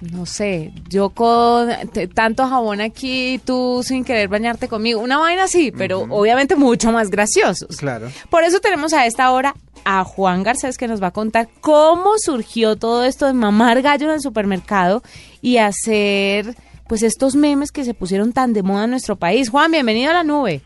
no 0.00 0.26
sé, 0.26 0.72
yo 0.88 1.10
con 1.10 1.68
tanto 2.14 2.46
jabón 2.46 2.80
aquí, 2.80 3.40
tú 3.44 3.82
sin 3.84 4.04
querer 4.04 4.28
bañarte 4.28 4.68
conmigo. 4.68 5.00
Una 5.00 5.18
vaina 5.18 5.44
así, 5.44 5.72
pero 5.72 6.00
obviamente 6.10 6.56
mucho 6.56 6.92
más 6.92 7.10
graciosos. 7.10 7.76
Claro. 7.76 8.10
Por 8.30 8.44
eso 8.44 8.60
tenemos 8.60 8.92
a 8.92 9.06
esta 9.06 9.30
hora 9.32 9.54
a 9.84 10.04
Juan 10.04 10.42
Garcés 10.42 10.78
que 10.78 10.88
nos 10.88 11.02
va 11.02 11.08
a 11.08 11.12
contar 11.12 11.48
cómo 11.60 12.12
surgió 12.18 12.76
todo 12.76 13.04
esto 13.04 13.26
de 13.26 13.34
mamar 13.34 13.82
gallo 13.82 14.08
en 14.08 14.14
el 14.14 14.20
supermercado 14.20 15.02
y 15.40 15.58
hacer 15.58 16.54
pues 16.88 17.02
estos 17.02 17.34
memes 17.34 17.72
que 17.72 17.84
se 17.84 17.94
pusieron 17.94 18.32
tan 18.32 18.52
de 18.52 18.62
moda 18.62 18.84
en 18.84 18.90
nuestro 18.90 19.16
país. 19.16 19.50
Juan, 19.50 19.70
bienvenido 19.70 20.10
a 20.10 20.14
la 20.14 20.24
nube. 20.24 20.62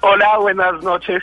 Hola, 0.00 0.38
buenas 0.38 0.82
noches. 0.82 1.22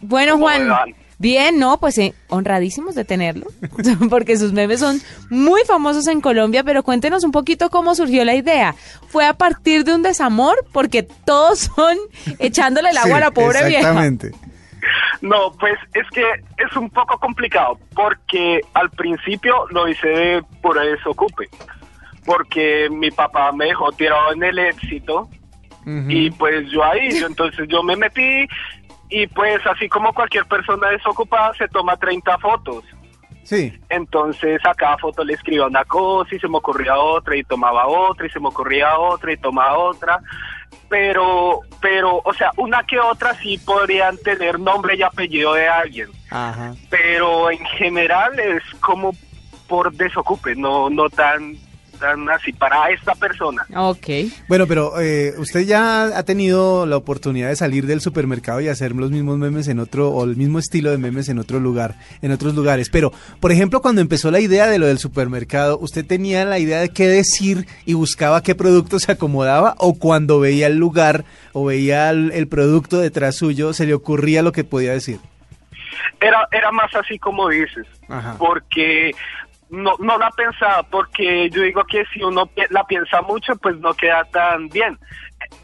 Bueno, 0.00 0.32
¿Cómo 0.32 0.44
Juan, 0.44 0.94
bien, 1.18 1.58
¿no? 1.58 1.78
Pues 1.78 1.98
eh, 1.98 2.14
honradísimos 2.28 2.94
de 2.94 3.04
tenerlo, 3.04 3.46
porque 4.10 4.36
sus 4.36 4.52
memes 4.52 4.80
son 4.80 5.00
muy 5.30 5.62
famosos 5.66 6.06
en 6.06 6.20
Colombia, 6.20 6.62
pero 6.62 6.82
cuéntenos 6.82 7.24
un 7.24 7.32
poquito 7.32 7.70
cómo 7.70 7.94
surgió 7.94 8.24
la 8.24 8.34
idea. 8.34 8.74
¿Fue 9.08 9.26
a 9.26 9.34
partir 9.34 9.84
de 9.84 9.94
un 9.94 10.02
desamor? 10.02 10.64
Porque 10.72 11.02
todos 11.02 11.70
son 11.76 11.96
echándole 12.38 12.90
el 12.90 12.98
agua 12.98 13.16
a 13.18 13.20
la 13.20 13.30
pobre 13.30 13.66
vieja. 13.66 13.88
Exactamente. 13.88 14.32
No, 15.20 15.52
pues 15.58 15.74
es 15.94 16.06
que 16.10 16.22
es 16.22 16.76
un 16.76 16.88
poco 16.90 17.18
complicado 17.18 17.78
porque 17.94 18.60
al 18.74 18.88
principio 18.90 19.66
lo 19.70 19.88
hice 19.88 20.08
de 20.08 20.42
pura 20.62 20.82
desocupe. 20.82 21.48
Porque 22.28 22.88
mi 22.90 23.10
papá 23.10 23.50
me 23.52 23.64
dejó 23.64 23.90
tirado 23.92 24.32
en 24.34 24.42
el 24.42 24.58
éxito 24.58 25.28
y 26.10 26.30
pues 26.32 26.70
yo 26.70 26.84
ahí, 26.84 27.18
yo- 27.18 27.26
entonces 27.32 27.66
yo 27.68 27.82
me 27.82 27.96
metí 27.96 28.46
y 29.08 29.26
pues 29.28 29.66
así 29.66 29.88
como 29.88 30.12
cualquier 30.12 30.44
persona 30.44 30.90
desocupada 30.90 31.54
se 31.54 31.66
toma 31.68 31.96
30 31.96 32.36
fotos. 32.36 32.84
Sí. 33.44 33.72
Entonces 33.88 34.60
a 34.66 34.74
cada 34.74 34.98
foto 34.98 35.24
le 35.24 35.32
escribía 35.32 35.64
una 35.64 35.86
cosa 35.86 36.34
y 36.34 36.38
se 36.38 36.46
me 36.48 36.58
ocurría 36.58 36.98
otra 36.98 37.34
y 37.34 37.42
tomaba 37.44 37.86
otra 37.86 38.26
y 38.26 38.30
se 38.30 38.38
me 38.40 38.48
ocurría 38.48 38.98
otra 38.98 39.32
y 39.32 39.38
tomaba 39.38 39.78
otra. 39.78 40.20
Pero, 40.90 41.60
pero, 41.80 42.20
o 42.22 42.34
sea, 42.34 42.50
una 42.58 42.82
que 42.82 42.98
otra 43.00 43.32
sí 43.36 43.56
podrían 43.56 44.18
tener 44.18 44.60
nombre 44.60 44.96
y 44.96 45.02
apellido 45.02 45.54
de 45.54 45.66
alguien. 45.66 46.08
Ajá. 46.30 46.74
Pero 46.90 47.50
en 47.50 47.64
general 47.64 48.38
es 48.38 48.62
como 48.80 49.12
por 49.66 49.92
desocupe, 49.92 50.54
no, 50.54 50.90
no 50.90 51.08
tan 51.08 51.56
así 52.30 52.52
para 52.52 52.90
esta 52.90 53.14
persona. 53.14 53.64
Ok. 53.74 54.06
Bueno, 54.48 54.66
pero 54.66 55.00
eh, 55.00 55.34
usted 55.38 55.60
ya 55.66 56.04
ha 56.16 56.22
tenido 56.22 56.86
la 56.86 56.96
oportunidad 56.96 57.48
de 57.48 57.56
salir 57.56 57.86
del 57.86 58.00
supermercado 58.00 58.60
y 58.60 58.68
hacer 58.68 58.92
los 58.92 59.10
mismos 59.10 59.38
memes 59.38 59.68
en 59.68 59.78
otro, 59.78 60.10
o 60.10 60.24
el 60.24 60.36
mismo 60.36 60.58
estilo 60.58 60.90
de 60.90 60.98
memes 60.98 61.28
en 61.28 61.38
otro 61.38 61.60
lugar, 61.60 61.94
en 62.22 62.32
otros 62.32 62.54
lugares. 62.54 62.90
Pero, 62.90 63.12
por 63.40 63.52
ejemplo, 63.52 63.80
cuando 63.82 64.00
empezó 64.00 64.30
la 64.30 64.40
idea 64.40 64.66
de 64.66 64.78
lo 64.78 64.86
del 64.86 64.98
supermercado, 64.98 65.78
¿usted 65.78 66.06
tenía 66.06 66.44
la 66.44 66.58
idea 66.58 66.80
de 66.80 66.90
qué 66.90 67.08
decir 67.08 67.66
y 67.84 67.94
buscaba 67.94 68.42
qué 68.42 68.54
producto 68.54 68.98
se 68.98 69.12
acomodaba? 69.12 69.74
¿O 69.78 69.94
cuando 69.94 70.40
veía 70.40 70.66
el 70.66 70.76
lugar 70.76 71.24
o 71.52 71.64
veía 71.64 72.10
el, 72.10 72.32
el 72.32 72.48
producto 72.48 72.98
detrás 72.98 73.36
suyo, 73.36 73.72
se 73.72 73.86
le 73.86 73.94
ocurría 73.94 74.42
lo 74.42 74.52
que 74.52 74.64
podía 74.64 74.92
decir? 74.92 75.20
Era, 76.20 76.48
era 76.50 76.72
más 76.72 76.94
así 76.94 77.18
como 77.18 77.48
dices, 77.48 77.86
Ajá. 78.08 78.36
porque 78.38 79.12
no, 79.70 79.94
no 79.98 80.18
la 80.18 80.30
pensaba, 80.30 80.82
porque 80.84 81.50
yo 81.50 81.62
digo 81.62 81.84
que 81.84 82.04
si 82.12 82.22
uno 82.22 82.50
la 82.70 82.84
piensa 82.84 83.22
mucho, 83.22 83.56
pues 83.56 83.76
no 83.78 83.92
queda 83.94 84.24
tan 84.24 84.68
bien. 84.68 84.98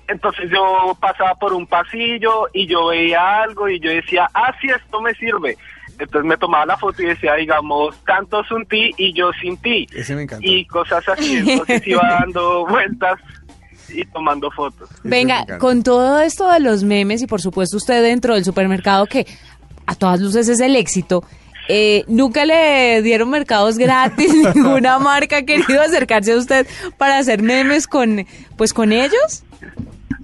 Entonces 0.08 0.50
yo 0.50 0.96
pasaba 1.00 1.34
por 1.34 1.52
un 1.52 1.66
pasillo 1.66 2.48
y 2.52 2.66
yo 2.66 2.88
veía 2.88 3.42
algo 3.42 3.68
y 3.68 3.80
yo 3.80 3.90
decía, 3.90 4.28
ah, 4.34 4.54
sí, 4.60 4.68
esto 4.68 5.00
me 5.00 5.14
sirve. 5.14 5.56
Entonces 5.98 6.24
me 6.24 6.36
tomaba 6.36 6.66
la 6.66 6.76
foto 6.76 7.02
y 7.02 7.06
decía, 7.06 7.34
digamos, 7.34 7.96
tanto 8.04 8.42
sin 8.44 8.66
ti 8.66 8.90
y 8.96 9.12
yo 9.14 9.30
sin 9.40 9.56
ti. 9.58 9.86
Ese 9.94 10.14
me 10.14 10.22
encantó. 10.22 10.46
Y 10.46 10.66
cosas 10.66 11.08
así, 11.08 11.36
entonces 11.36 11.86
iba 11.86 12.02
dando 12.20 12.66
vueltas 12.66 13.18
y 13.88 14.04
tomando 14.06 14.50
fotos. 14.50 14.88
Venga, 15.02 15.58
con 15.58 15.82
todo 15.82 16.20
esto 16.20 16.50
de 16.50 16.60
los 16.60 16.84
memes 16.84 17.22
y 17.22 17.26
por 17.26 17.40
supuesto 17.40 17.76
usted 17.76 18.02
dentro 18.02 18.34
del 18.34 18.44
supermercado 18.44 19.06
que 19.06 19.26
a 19.86 19.94
todas 19.94 20.20
luces 20.20 20.48
es 20.48 20.60
el 20.60 20.76
éxito, 20.76 21.24
eh, 21.68 22.04
¿nunca 22.08 22.44
le 22.44 23.02
dieron 23.02 23.30
mercados 23.30 23.78
gratis? 23.78 24.34
¿Ninguna 24.54 24.98
marca 25.00 25.38
ha 25.38 25.42
querido 25.42 25.82
acercarse 25.82 26.32
a 26.32 26.36
usted 26.36 26.66
para 26.98 27.18
hacer 27.18 27.42
memes 27.42 27.86
con, 27.86 28.26
pues, 28.56 28.72
con 28.72 28.92
ellos? 28.92 29.44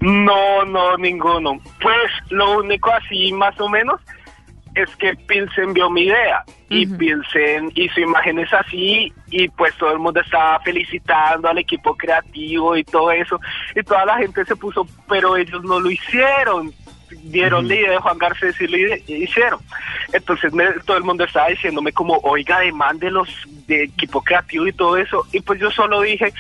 No, 0.00 0.64
no, 0.64 0.97
ninguno. 0.97 1.61
Pues 1.80 2.11
lo 2.30 2.59
único 2.59 2.90
así 2.90 3.32
más 3.32 3.59
o 3.61 3.68
menos 3.68 4.00
es 4.75 4.94
que 4.97 5.14
Pilsen 5.14 5.75
vio 5.75 5.90
mi 5.90 6.02
idea 6.02 6.44
y 6.68 6.87
Pilsen 6.87 7.73
hizo 7.75 8.00
imágenes 8.00 8.49
así 8.52 9.12
y 9.28 9.49
pues 9.49 9.75
todo 9.76 9.92
el 9.92 9.99
mundo 9.99 10.20
estaba 10.20 10.61
felicitando 10.61 11.49
al 11.49 11.59
equipo 11.59 11.97
creativo 11.97 12.76
y 12.76 12.85
todo 12.85 13.11
eso 13.11 13.40
y 13.75 13.82
toda 13.82 14.06
la 14.06 14.18
gente 14.18 14.44
se 14.44 14.54
puso, 14.54 14.87
pero 15.09 15.37
ellos 15.37 15.62
no 15.64 15.80
lo 15.80 15.90
hicieron. 15.90 16.73
Dieron 17.25 17.67
la 17.69 17.75
idea 17.75 17.90
de 17.93 17.99
Juan 17.99 18.19
Garcés 18.19 18.61
y 18.61 18.67
lo 18.67 18.76
ide- 18.76 19.02
hicieron. 19.07 19.61
Entonces 20.12 20.52
me- 20.52 20.73
todo 20.85 20.97
el 20.97 21.05
mundo 21.05 21.25
estaba 21.25 21.49
diciéndome 21.49 21.93
como, 21.93 22.19
oiga, 22.23 22.61
demándelos 22.61 23.29
de 23.67 23.85
equipo 23.85 24.23
creativo 24.23 24.67
y 24.67 24.73
todo 24.73 24.97
eso. 24.97 25.26
Y 25.33 25.40
pues 25.40 25.61
yo 25.61 25.71
solo 25.71 26.00
dije, 26.00 26.33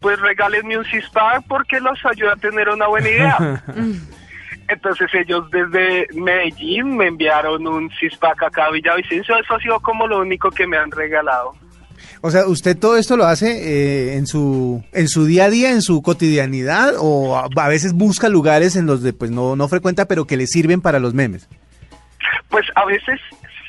pues 0.00 0.18
regálenme 0.20 0.76
un 0.78 0.84
CISPAC 0.84 1.44
porque 1.48 1.80
los 1.80 1.98
ayuda 2.04 2.32
a 2.32 2.36
tener 2.36 2.68
una 2.68 2.86
buena 2.88 3.08
idea. 3.08 3.62
Entonces 4.68 5.10
ellos 5.14 5.50
desde 5.50 6.06
Medellín 6.14 6.96
me 6.96 7.08
enviaron 7.08 7.66
un 7.66 7.90
CISPAC 8.00 8.44
acá 8.44 8.66
a 8.66 8.70
Villavicencio. 8.70 9.36
Eso 9.36 9.54
ha 9.54 9.60
sido 9.60 9.78
como 9.80 10.06
lo 10.06 10.20
único 10.20 10.50
que 10.50 10.66
me 10.66 10.76
han 10.78 10.90
regalado. 10.90 11.54
O 12.20 12.30
sea, 12.30 12.46
¿usted 12.46 12.76
todo 12.78 12.96
esto 12.96 13.16
lo 13.16 13.24
hace 13.24 13.50
eh, 13.50 14.16
en 14.16 14.26
su 14.26 14.82
en 14.92 15.08
su 15.08 15.26
día 15.26 15.44
a 15.44 15.50
día, 15.50 15.70
en 15.70 15.82
su 15.82 16.02
cotidianidad, 16.02 16.94
o 16.98 17.36
a, 17.36 17.68
veces 17.68 17.92
busca 17.92 18.28
lugares 18.28 18.76
en 18.76 18.86
los 18.86 19.02
de 19.02 19.12
pues 19.12 19.30
no 19.30 19.56
no 19.56 19.68
frecuenta, 19.68 20.06
pero 20.06 20.26
que 20.26 20.36
le 20.36 20.46
sirven 20.46 20.80
para 20.80 20.98
los 20.98 21.14
memes? 21.14 21.48
Pues 22.48 22.66
a 22.74 22.84
veces 22.84 23.20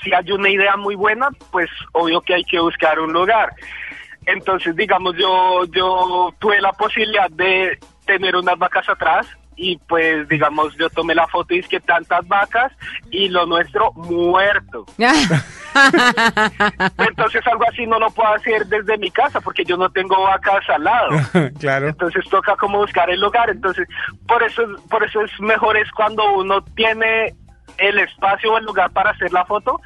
si 0.04 0.14
hay 0.14 0.32
una 0.32 0.50
idea 0.50 0.78
muy 0.78 0.96
buena, 0.96 1.30
pues 1.52 1.70
obvio 1.94 2.22
que 2.22 2.36
hay 2.36 2.44
que 2.44 2.60
buscar 2.60 3.00
un 3.00 3.12
lugar. 3.12 3.50
Entonces, 4.26 4.76
digamos, 4.76 5.16
yo 5.18 5.66
yo 5.74 6.34
tuve 6.40 6.62
la 6.62 6.72
posibilidad 6.74 7.30
de 7.32 7.78
tener 8.06 8.36
unas 8.36 8.58
vacas 8.58 8.88
atrás 8.90 9.28
y 9.56 9.78
pues 9.78 10.28
digamos 10.28 10.76
yo 10.78 10.90
tomé 10.90 11.16
la 11.16 11.28
foto 11.28 11.54
y 11.54 11.60
es 11.60 11.68
que 11.68 11.80
tantas 11.80 12.28
vacas 12.28 12.72
y 13.12 13.30
lo 13.30 13.46
nuestro 13.46 13.92
muerto. 13.94 14.86
Entonces 16.98 17.46
algo 17.48 17.66
así 17.70 17.86
no 17.86 18.00
lo 18.00 18.10
puedo 18.12 18.34
hacer 18.34 18.66
desde 18.68 18.98
mi 18.98 19.12
casa 19.12 19.42
porque 19.42 19.64
yo 19.66 19.78
no 19.78 19.90
tengo 19.90 20.22
vacas 20.22 20.70
al 20.70 20.84
lado. 20.84 21.10
claro. 21.60 21.90
Entonces 21.90 22.24
toca 22.30 22.56
como 22.56 22.80
buscar 22.80 23.10
el 23.10 23.20
lugar. 23.20 23.50
Entonces 23.50 23.88
por 24.28 24.44
eso 24.44 24.64
por 24.90 25.04
eso 25.04 25.22
es 25.22 25.32
mejor 25.40 25.78
es 25.78 25.90
cuando 25.92 26.34
uno 26.36 26.62
tiene 26.76 27.34
el 27.78 28.00
espacio 28.00 28.54
o 28.54 28.58
el 28.58 28.66
lugar 28.66 28.92
para 28.92 29.12
hacer 29.12 29.32
la 29.32 29.46
foto. 29.46 29.82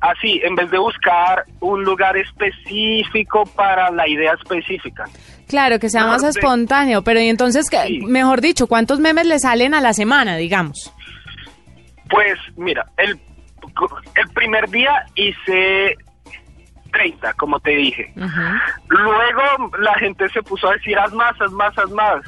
Así, 0.00 0.40
en 0.44 0.54
vez 0.54 0.70
de 0.70 0.76
buscar 0.76 1.44
un 1.60 1.82
lugar 1.82 2.14
específico 2.16 3.44
para 3.56 3.90
la 3.90 4.06
idea 4.06 4.34
específica. 4.34 5.06
Claro, 5.48 5.78
que 5.78 5.88
sea 5.90 6.02
Mejor 6.04 6.22
más 6.22 6.34
de- 6.34 6.40
espontáneo, 6.40 7.02
pero 7.02 7.20
y 7.20 7.28
entonces, 7.28 7.68
¿qué- 7.70 7.82
Sí. 7.86 8.00
mejor 8.06 8.40
dicho, 8.40 8.66
¿cuántos 8.66 8.98
memes 9.00 9.26
le 9.26 9.38
salen 9.38 9.74
a 9.74 9.80
la 9.80 9.92
semana, 9.92 10.36
digamos? 10.36 10.92
Pues 12.08 12.38
mira, 12.56 12.86
el, 12.98 13.18
el 14.14 14.28
primer 14.34 14.68
día 14.70 15.04
hice 15.14 15.96
30, 16.92 17.32
como 17.34 17.58
te 17.60 17.70
dije. 17.72 18.12
Luego 18.88 19.76
la 19.80 19.94
gente 19.94 20.28
se 20.30 20.42
puso 20.42 20.68
a 20.68 20.74
decir, 20.74 20.98
haz 20.98 21.12
más, 21.12 21.34
haz 21.40 21.50
más, 21.52 21.76
haz 21.78 21.90
más. 21.90 22.22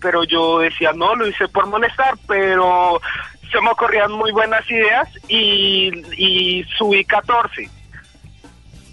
Pero 0.00 0.24
yo 0.24 0.60
decía, 0.60 0.92
no, 0.94 1.14
lo 1.14 1.26
hice 1.26 1.48
por 1.48 1.66
molestar, 1.66 2.14
pero 2.26 3.00
se 3.50 3.60
me 3.60 3.70
ocurrían 3.70 4.12
muy 4.12 4.32
buenas 4.32 4.68
ideas 4.70 5.08
y, 5.28 5.90
y 6.16 6.64
subí 6.78 7.04
14. 7.04 7.68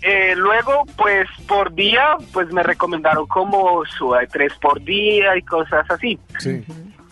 Eh, 0.09 0.35
luego, 0.37 0.85
pues 0.95 1.27
por 1.49 1.73
día, 1.73 2.15
pues 2.31 2.47
me 2.53 2.63
recomendaron 2.63 3.27
como 3.27 3.83
suba 3.97 4.19
de 4.21 4.27
tres 4.27 4.53
por 4.61 4.81
día 4.81 5.35
y 5.35 5.41
cosas 5.41 5.85
así. 5.89 6.17
Sí. 6.39 6.63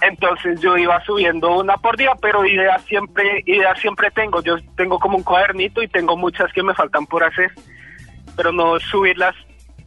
Entonces 0.02 0.62
yo 0.62 0.78
iba 0.78 1.04
subiendo 1.04 1.58
una 1.58 1.76
por 1.76 1.98
día, 1.98 2.12
pero 2.22 2.46
ideas 2.46 2.82
siempre, 2.86 3.44
ideas 3.48 3.78
siempre 3.82 4.12
tengo. 4.12 4.42
Yo 4.42 4.56
tengo 4.78 4.98
como 5.00 5.18
un 5.18 5.24
cuadernito 5.24 5.82
y 5.84 5.90
tengo 5.90 6.16
muchas 6.16 6.54
que 6.54 6.64
me 6.64 6.74
faltan 6.74 7.06
por 7.06 7.24
hacer, 7.26 7.52
pero 8.38 8.54
no 8.54 8.80
subirlas 8.80 9.36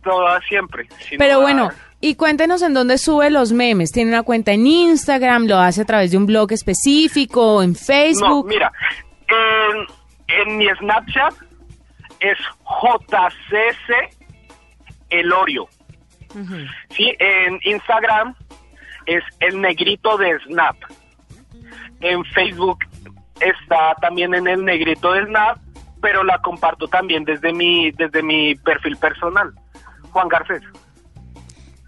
todas 0.04 0.44
siempre. 0.44 0.86
Pero 1.16 1.40
bueno, 1.40 1.70
y 2.02 2.14
cuéntenos 2.14 2.60
en 2.60 2.74
dónde 2.74 2.98
sube 2.98 3.30
los 3.30 3.52
memes. 3.52 3.90
¿Tiene 3.90 4.10
una 4.10 4.22
cuenta 4.22 4.52
en 4.52 4.66
Instagram? 4.66 5.46
¿Lo 5.46 5.56
hace 5.58 5.80
a 5.80 5.86
través 5.86 6.10
de 6.10 6.18
un 6.18 6.26
blog 6.26 6.52
específico? 6.52 7.62
¿En 7.62 7.70
No, 7.72 7.78
Facebook? 7.78 8.46
mira, 8.48 8.70
en, 9.28 9.86
en 10.48 10.58
mi 10.58 10.66
Snapchat 10.78 11.34
es 12.20 12.38
JCC 12.82 14.16
Elorio. 15.10 15.68
Sí, 16.90 17.14
en 17.18 17.58
Instagram 17.64 18.34
es 19.06 19.24
el 19.40 19.60
negrito 19.60 20.18
de 20.18 20.38
Snap. 20.46 20.76
En 22.00 22.24
Facebook 22.26 22.78
está 23.40 23.94
también 24.00 24.34
en 24.34 24.46
el 24.46 24.64
negrito 24.64 25.12
de 25.12 25.24
Snap, 25.24 25.58
pero 26.00 26.22
la 26.22 26.38
comparto 26.38 26.86
también 26.86 27.24
desde 27.24 27.52
mi 27.52 27.90
desde 27.92 28.22
mi 28.22 28.54
perfil 28.56 28.96
personal, 28.98 29.52
Juan 30.10 30.28
Garcés. 30.28 30.62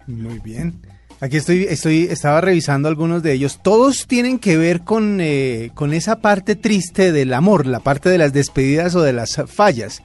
Muy 0.07 0.39
bien. 0.39 0.81
Aquí 1.21 1.37
estoy, 1.37 1.65
estoy, 1.69 2.07
estaba 2.09 2.41
revisando 2.41 2.89
algunos 2.89 3.21
de 3.21 3.33
ellos. 3.33 3.59
Todos 3.61 4.07
tienen 4.07 4.39
que 4.39 4.57
ver 4.57 4.81
con, 4.81 5.19
eh, 5.21 5.69
con 5.75 5.93
esa 5.93 6.19
parte 6.19 6.55
triste 6.55 7.11
del 7.11 7.35
amor, 7.35 7.67
la 7.67 7.79
parte 7.79 8.09
de 8.09 8.17
las 8.17 8.33
despedidas 8.33 8.95
o 8.95 9.03
de 9.03 9.13
las 9.13 9.39
fallas. 9.45 10.01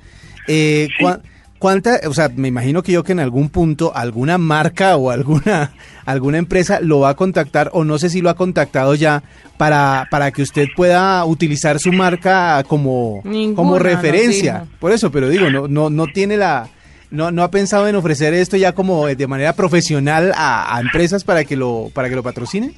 Eh, 0.49 0.89
cua- 1.01 1.21
¿Cuánta, 1.59 2.01
o 2.07 2.13
sea, 2.13 2.29
me 2.37 2.49
imagino 2.49 2.83
que 2.83 2.93
yo 2.93 3.03
que 3.03 3.13
en 3.13 3.19
algún 3.21 3.49
punto 3.49 3.91
alguna 3.97 4.37
marca 4.37 4.97
o 4.99 5.11
alguna, 5.11 5.73
alguna 6.05 6.37
empresa 6.37 6.81
lo 6.83 7.01
va 7.01 7.09
a 7.11 7.15
contactar 7.17 7.71
o 7.73 7.83
no 7.83 7.97
sé 7.99 8.11
si 8.11 8.21
lo 8.21 8.29
ha 8.29 8.35
contactado 8.37 8.95
ya 8.95 9.23
para, 9.57 10.07
para 10.11 10.31
que 10.33 10.43
usted 10.43 10.67
pueda 10.77 11.25
utilizar 11.25 11.79
su 11.79 11.93
marca 11.93 12.63
como, 12.69 13.23
Ninguna, 13.25 13.57
como 13.57 13.79
referencia. 13.79 14.67
Por 14.79 14.93
eso, 14.93 15.11
pero 15.11 15.31
digo, 15.31 15.49
no, 15.49 15.67
no, 15.67 15.89
no 15.89 16.07
tiene 16.09 16.37
la, 16.37 16.69
no, 17.11 17.31
no 17.31 17.43
ha 17.43 17.51
pensado 17.51 17.89
en 17.89 17.97
ofrecer 17.97 18.35
esto 18.35 18.59
ya 18.59 18.73
como 18.73 19.07
de 19.07 19.27
manera 19.27 19.55
profesional 19.55 20.33
a, 20.37 20.77
a 20.77 20.81
empresas 20.83 21.25
para 21.25 21.45
que 21.45 21.57
lo, 21.57 21.89
para 21.95 22.11
que 22.11 22.17
lo 22.17 22.23
patrocinen. 22.23 22.75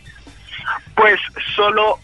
Pues 0.94 1.18
solo, 1.56 1.98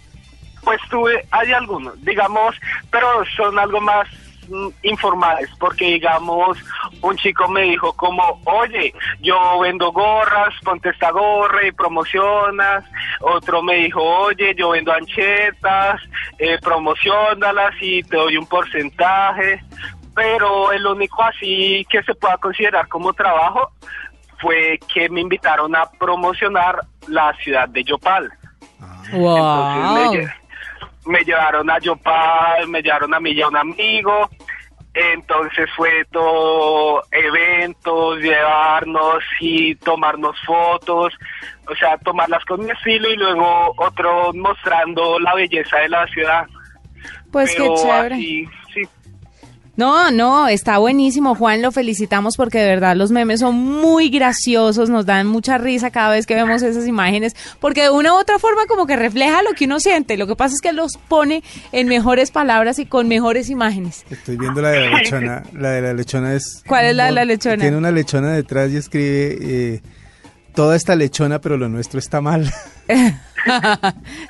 pues 0.64 0.80
tuve, 0.90 1.24
hay 1.30 1.52
algunos, 1.52 1.94
digamos, 2.04 2.56
pero 2.90 3.06
son 3.36 3.56
algo 3.60 3.80
más 3.80 4.08
informales, 4.82 5.48
porque 5.58 5.84
digamos, 5.86 6.58
un 7.00 7.16
chico 7.16 7.48
me 7.48 7.62
dijo 7.62 7.92
como, 7.94 8.40
oye, 8.44 8.94
yo 9.20 9.58
vendo 9.60 9.92
gorras, 9.92 10.54
ponte 10.62 10.90
esta 10.90 11.10
gorra 11.10 11.66
y 11.66 11.72
promocionas, 11.72 12.84
otro 13.20 13.62
me 13.62 13.76
dijo, 13.76 14.02
oye, 14.02 14.54
yo 14.56 14.70
vendo 14.70 14.92
anchetas, 14.92 16.00
eh, 16.38 16.58
promocionalas 16.62 17.74
y 17.80 18.02
te 18.02 18.16
doy 18.16 18.36
un 18.36 18.46
porcentaje, 18.46 19.62
pero 20.14 20.72
el 20.72 20.86
único 20.86 21.22
así 21.22 21.86
que 21.88 22.02
se 22.02 22.14
pueda 22.14 22.36
considerar 22.38 22.88
como 22.88 23.12
trabajo 23.12 23.72
fue 24.38 24.78
que 24.92 25.08
me 25.08 25.20
invitaron 25.20 25.74
a 25.74 25.86
promocionar 25.86 26.78
la 27.08 27.34
ciudad 27.42 27.68
de 27.68 27.82
Yopal. 27.84 28.32
Wow. 29.12 30.28
Me 31.06 31.24
llevaron 31.24 31.70
a 31.70 31.78
Yopal, 31.78 32.68
me 32.68 32.82
llevaron 32.82 33.14
a 33.14 33.20
mí 33.20 33.30
y 33.32 33.42
a 33.42 33.48
un 33.48 33.56
amigo. 33.56 34.28
Entonces 34.94 35.68
fue 35.76 36.04
todo 36.12 37.02
eventos, 37.10 38.18
llevarnos 38.18 39.24
y 39.40 39.74
tomarnos 39.74 40.36
fotos, 40.46 41.12
o 41.68 41.74
sea, 41.74 41.98
tomarlas 41.98 42.44
con 42.44 42.64
mi 42.64 42.70
estilo 42.70 43.10
y 43.10 43.16
luego 43.16 43.74
otro 43.76 44.32
mostrando 44.34 45.18
la 45.18 45.34
belleza 45.34 45.78
de 45.78 45.88
la 45.88 46.06
ciudad. 46.06 46.46
Pues 47.32 47.52
Pero 47.56 47.74
qué 47.74 47.82
chévere. 47.82 48.14
así. 48.14 48.48
No, 49.76 50.10
no, 50.12 50.46
está 50.46 50.78
buenísimo, 50.78 51.34
Juan, 51.34 51.60
lo 51.60 51.72
felicitamos 51.72 52.36
porque 52.36 52.58
de 52.58 52.66
verdad 52.66 52.94
los 52.94 53.10
memes 53.10 53.40
son 53.40 53.56
muy 53.56 54.08
graciosos, 54.08 54.88
nos 54.88 55.04
dan 55.04 55.26
mucha 55.26 55.58
risa 55.58 55.90
cada 55.90 56.10
vez 56.10 56.26
que 56.26 56.34
vemos 56.36 56.62
esas 56.62 56.86
imágenes, 56.86 57.34
porque 57.58 57.82
de 57.82 57.90
una 57.90 58.12
u 58.14 58.16
otra 58.16 58.38
forma 58.38 58.66
como 58.66 58.86
que 58.86 58.94
refleja 58.94 59.42
lo 59.42 59.50
que 59.54 59.64
uno 59.64 59.80
siente, 59.80 60.16
lo 60.16 60.28
que 60.28 60.36
pasa 60.36 60.54
es 60.54 60.60
que 60.60 60.72
los 60.72 60.96
pone 60.96 61.42
en 61.72 61.88
mejores 61.88 62.30
palabras 62.30 62.78
y 62.78 62.86
con 62.86 63.08
mejores 63.08 63.50
imágenes. 63.50 64.04
Estoy 64.10 64.36
viendo 64.36 64.62
la 64.62 64.68
de 64.70 64.80
la 64.88 64.98
lechona. 64.98 65.42
La 65.52 65.70
de 65.70 65.82
la 65.82 65.92
lechona 65.92 66.34
es. 66.34 66.62
¿Cuál 66.66 66.86
es 66.86 66.94
la 66.94 67.06
de 67.06 67.12
la 67.12 67.24
lechona? 67.24 67.56
Tiene 67.62 67.76
una 67.76 67.90
lechona 67.90 68.30
detrás 68.32 68.70
y 68.70 68.76
escribe. 68.76 69.38
eh, 69.40 69.80
Toda 70.54 70.76
esta 70.76 70.94
lechona, 70.94 71.40
pero 71.40 71.56
lo 71.56 71.68
nuestro 71.68 71.98
está 71.98 72.20
mal. 72.20 72.48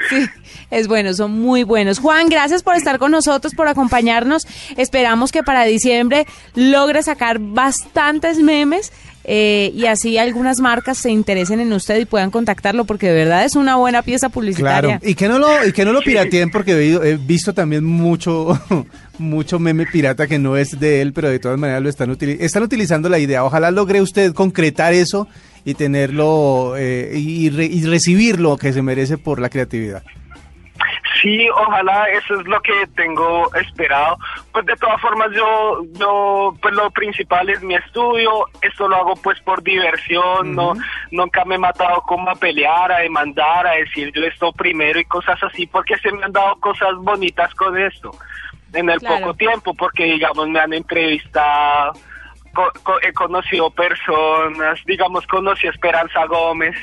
sí, 0.09 0.27
es 0.71 0.89
bueno, 0.89 1.15
son 1.15 1.33
muy 1.41 1.63
buenos. 1.63 1.99
Juan, 1.99 2.29
gracias 2.29 2.63
por 2.63 2.75
estar 2.77 2.99
con 2.99 3.11
nosotros, 3.11 3.55
por 3.55 3.69
acompañarnos. 3.69 4.47
Esperamos 4.77 5.33
que 5.33 5.43
para 5.43 5.65
diciembre 5.65 6.27
logre 6.55 7.03
sacar 7.03 7.39
bastantes 7.41 8.39
memes 8.39 8.93
eh, 9.27 9.73
y 9.75 9.87
así 9.87 10.19
algunas 10.19 10.61
marcas 10.61 10.99
se 10.99 11.11
interesen 11.11 11.59
en 11.61 11.73
usted 11.73 11.99
y 11.99 12.05
puedan 12.05 12.31
contactarlo 12.31 12.85
porque 12.85 13.07
de 13.09 13.15
verdad 13.15 13.45
es 13.47 13.57
una 13.57 13.77
buena 13.77 14.03
pieza 14.03 14.29
publicitaria. 14.29 14.99
Claro. 14.99 15.11
Y 15.11 15.15
que 15.15 15.29
no 15.29 15.39
lo, 15.39 15.67
y 15.67 15.73
que 15.73 15.85
no 15.87 15.93
lo 15.95 16.01
pirateen 16.03 16.51
porque 16.51 16.73
he, 16.73 17.17
visto 17.17 17.55
también 17.55 17.85
mucho, 17.85 18.59
mucho 19.19 19.59
meme 19.59 19.87
pirata 19.87 20.27
que 20.27 20.39
no 20.39 20.59
es 20.59 20.79
de 20.79 21.01
él, 21.01 21.13
pero 21.15 21.31
de 21.31 21.39
todas 21.39 21.59
maneras 21.59 21.83
lo 21.83 21.89
están 21.89 22.11
utilizando. 22.11 22.45
Están 22.45 22.63
utilizando 22.65 23.09
la 23.09 23.19
idea. 23.19 23.45
Ojalá 23.45 23.71
logre 23.71 24.03
usted 24.03 24.35
concretar 24.35 24.93
eso 24.93 25.27
y 25.65 25.73
tenerlo 25.73 26.75
eh, 26.77 27.13
y, 27.17 27.49
re- 27.49 27.65
y 27.65 27.83
recibir 27.85 28.39
lo 28.39 28.59
que 28.59 28.75
se 28.75 28.83
merece 28.83 29.17
por 29.17 29.41
la 29.41 29.49
creatividad. 29.49 30.03
Sí, 31.23 31.49
ojalá 31.51 32.07
eso 32.09 32.41
es 32.41 32.47
lo 32.47 32.61
que 32.61 32.87
tengo 32.97 33.49
esperado. 33.55 34.19
Pues 34.53 34.67
de 34.67 34.75
todas 34.77 35.01
formas 35.01 35.29
yo, 35.33 35.83
yo, 35.93 36.55
pues 36.61 36.75
lo 36.75 36.91
principal 36.91 37.49
es 37.51 37.63
mi 37.63 37.75
estudio. 37.77 38.47
Esto 38.61 38.89
lo 38.89 38.97
hago 38.97 39.15
pues 39.17 39.39
por 39.41 39.63
diversión. 39.63 40.55
No, 40.55 40.75
nunca 41.11 41.45
me 41.45 41.55
he 41.55 41.59
matado 41.59 42.01
como 42.03 42.31
a 42.31 42.35
pelear, 42.35 42.91
a 42.93 42.99
demandar, 42.99 43.67
a 43.67 43.73
decir 43.73 44.13
yo 44.15 44.23
esto 44.25 44.53
primero 44.53 44.99
y 44.99 45.05
cosas 45.05 45.43
así, 45.43 45.67
porque 45.67 45.97
se 45.99 46.11
me 46.13 46.25
han 46.25 46.33
dado 46.33 46.57
cosas 46.61 46.95
bonitas 46.99 47.55
con 47.55 47.79
esto 47.79 48.11
en 48.73 48.91
el 48.91 48.99
Claro. 48.99 49.19
poco 49.21 49.35
tiempo, 49.35 49.75
porque 49.75 50.05
digamos 50.05 50.49
me 50.49 50.59
han 50.61 50.73
entrevistado. 50.73 51.93
co- 52.55 52.73
co- 52.85 53.01
he 53.03 53.13
conocido 53.13 53.69
personas, 53.71 54.79
digamos 54.87 55.27
conocí 55.27 55.67
a 55.67 55.71
Esperanza 55.71 56.25
Gómez, 56.27 56.77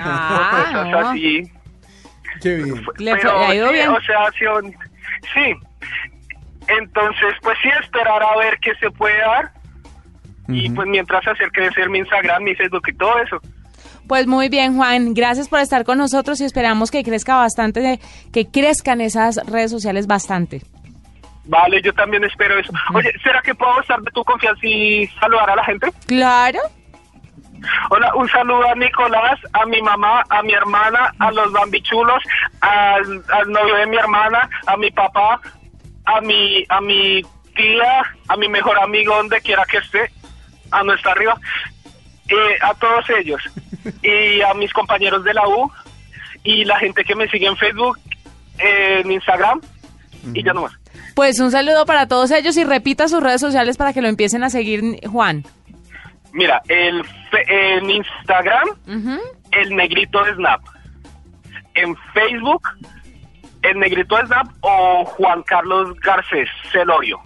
Ah, 0.00 0.62
cosas 0.72 0.88
no. 0.88 0.98
así. 1.10 1.42
Qué 2.40 2.56
bien. 2.56 2.84
Pero, 2.96 2.98
le 2.98 3.12
ha 3.12 3.54
ido 3.54 3.72
bien. 3.72 3.88
O 3.88 4.00
sea, 4.00 4.30
sí. 4.32 5.54
Entonces, 6.68 7.34
pues 7.42 7.58
sí, 7.62 7.68
esperar 7.82 8.22
a 8.22 8.36
ver 8.38 8.58
qué 8.60 8.74
se 8.76 8.90
puede 8.90 9.18
dar. 9.18 9.52
Y 10.48 10.68
pues 10.70 10.88
mientras 10.88 11.26
hacer 11.26 11.52
crecer 11.52 11.88
mi 11.88 12.00
Instagram, 12.00 12.42
mi 12.42 12.54
Facebook 12.56 12.82
y 12.88 12.94
todo 12.94 13.18
eso. 13.22 13.40
Pues 14.08 14.26
muy 14.26 14.48
bien, 14.48 14.76
Juan. 14.76 15.14
Gracias 15.14 15.48
por 15.48 15.60
estar 15.60 15.84
con 15.84 15.98
nosotros 15.98 16.40
y 16.40 16.44
esperamos 16.44 16.90
que 16.90 17.04
crezca 17.04 17.36
bastante, 17.36 18.00
que 18.32 18.46
crezcan 18.46 19.00
esas 19.00 19.36
redes 19.46 19.70
sociales 19.70 20.08
bastante. 20.08 20.62
Vale, 21.44 21.80
yo 21.82 21.92
también 21.92 22.24
espero 22.24 22.58
eso. 22.58 22.72
Oye, 22.94 23.12
¿será 23.22 23.40
que 23.42 23.54
puedo 23.54 23.80
estar 23.80 24.00
de 24.00 24.10
tu 24.10 24.22
confianza 24.24 24.66
y 24.66 25.06
saludar 25.20 25.50
a 25.50 25.56
la 25.56 25.64
gente? 25.64 25.88
Claro. 26.06 26.58
Hola, 27.90 28.14
un 28.14 28.28
saludo 28.28 28.68
a 28.68 28.74
Nicolás, 28.74 29.38
a 29.52 29.66
mi 29.66 29.80
mamá, 29.82 30.24
a 30.28 30.42
mi 30.42 30.52
hermana, 30.52 31.12
a 31.18 31.30
los 31.30 31.52
bambichulos, 31.52 32.22
al, 32.60 33.22
al 33.32 33.50
novio 33.50 33.76
de 33.76 33.86
mi 33.86 33.96
hermana, 33.96 34.48
a 34.66 34.76
mi 34.76 34.90
papá, 34.90 35.40
a 36.04 36.20
mi, 36.20 36.64
a 36.68 36.80
mi 36.80 37.22
tía, 37.54 38.02
a 38.28 38.36
mi 38.36 38.48
mejor 38.48 38.78
amigo 38.78 39.14
donde 39.16 39.40
quiera 39.40 39.64
que 39.64 39.78
esté, 39.78 40.10
a 40.70 40.82
nuestra 40.82 41.12
arriba, 41.12 41.38
eh, 42.28 42.58
a 42.62 42.74
todos 42.74 43.04
ellos 43.10 43.42
y 44.02 44.40
a 44.40 44.54
mis 44.54 44.72
compañeros 44.72 45.24
de 45.24 45.34
la 45.34 45.46
U 45.48 45.70
y 46.44 46.64
la 46.64 46.78
gente 46.78 47.04
que 47.04 47.14
me 47.14 47.28
sigue 47.28 47.46
en 47.46 47.56
Facebook, 47.56 47.98
eh, 48.58 49.00
en 49.04 49.12
Instagram 49.12 49.60
y 50.34 50.42
ya 50.42 50.52
no 50.52 50.62
más. 50.62 50.72
Pues 51.14 51.40
un 51.40 51.50
saludo 51.50 51.86
para 51.86 52.06
todos 52.06 52.30
ellos 52.30 52.56
y 52.56 52.64
repita 52.64 53.08
sus 53.08 53.22
redes 53.22 53.40
sociales 53.40 53.76
para 53.76 53.92
que 53.92 54.02
lo 54.02 54.08
empiecen 54.08 54.44
a 54.44 54.50
seguir, 54.50 55.00
Juan. 55.06 55.44
Mira, 56.32 56.62
el 56.68 57.04
fe- 57.30 57.44
en 57.78 57.90
Instagram, 57.90 58.68
el 59.52 59.74
negrito 59.76 60.22
de 60.24 60.34
Snap. 60.34 60.60
En 61.74 61.96
Facebook, 62.14 62.68
el 63.62 63.78
negrito 63.78 64.16
de 64.16 64.26
Snap 64.26 64.48
o 64.60 65.04
Juan 65.04 65.42
Carlos 65.42 65.94
Garcés 66.00 66.48
Celorio. 66.72 67.20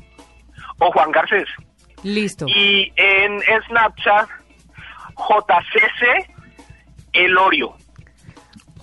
O 0.79 0.91
Juan 0.93 1.11
Garcés. 1.13 1.47
Listo. 2.03 2.47
Y 2.49 2.93
en 2.97 3.41
Snapchat, 3.69 4.29
JCC 5.17 6.31
Elorio. 7.13 7.77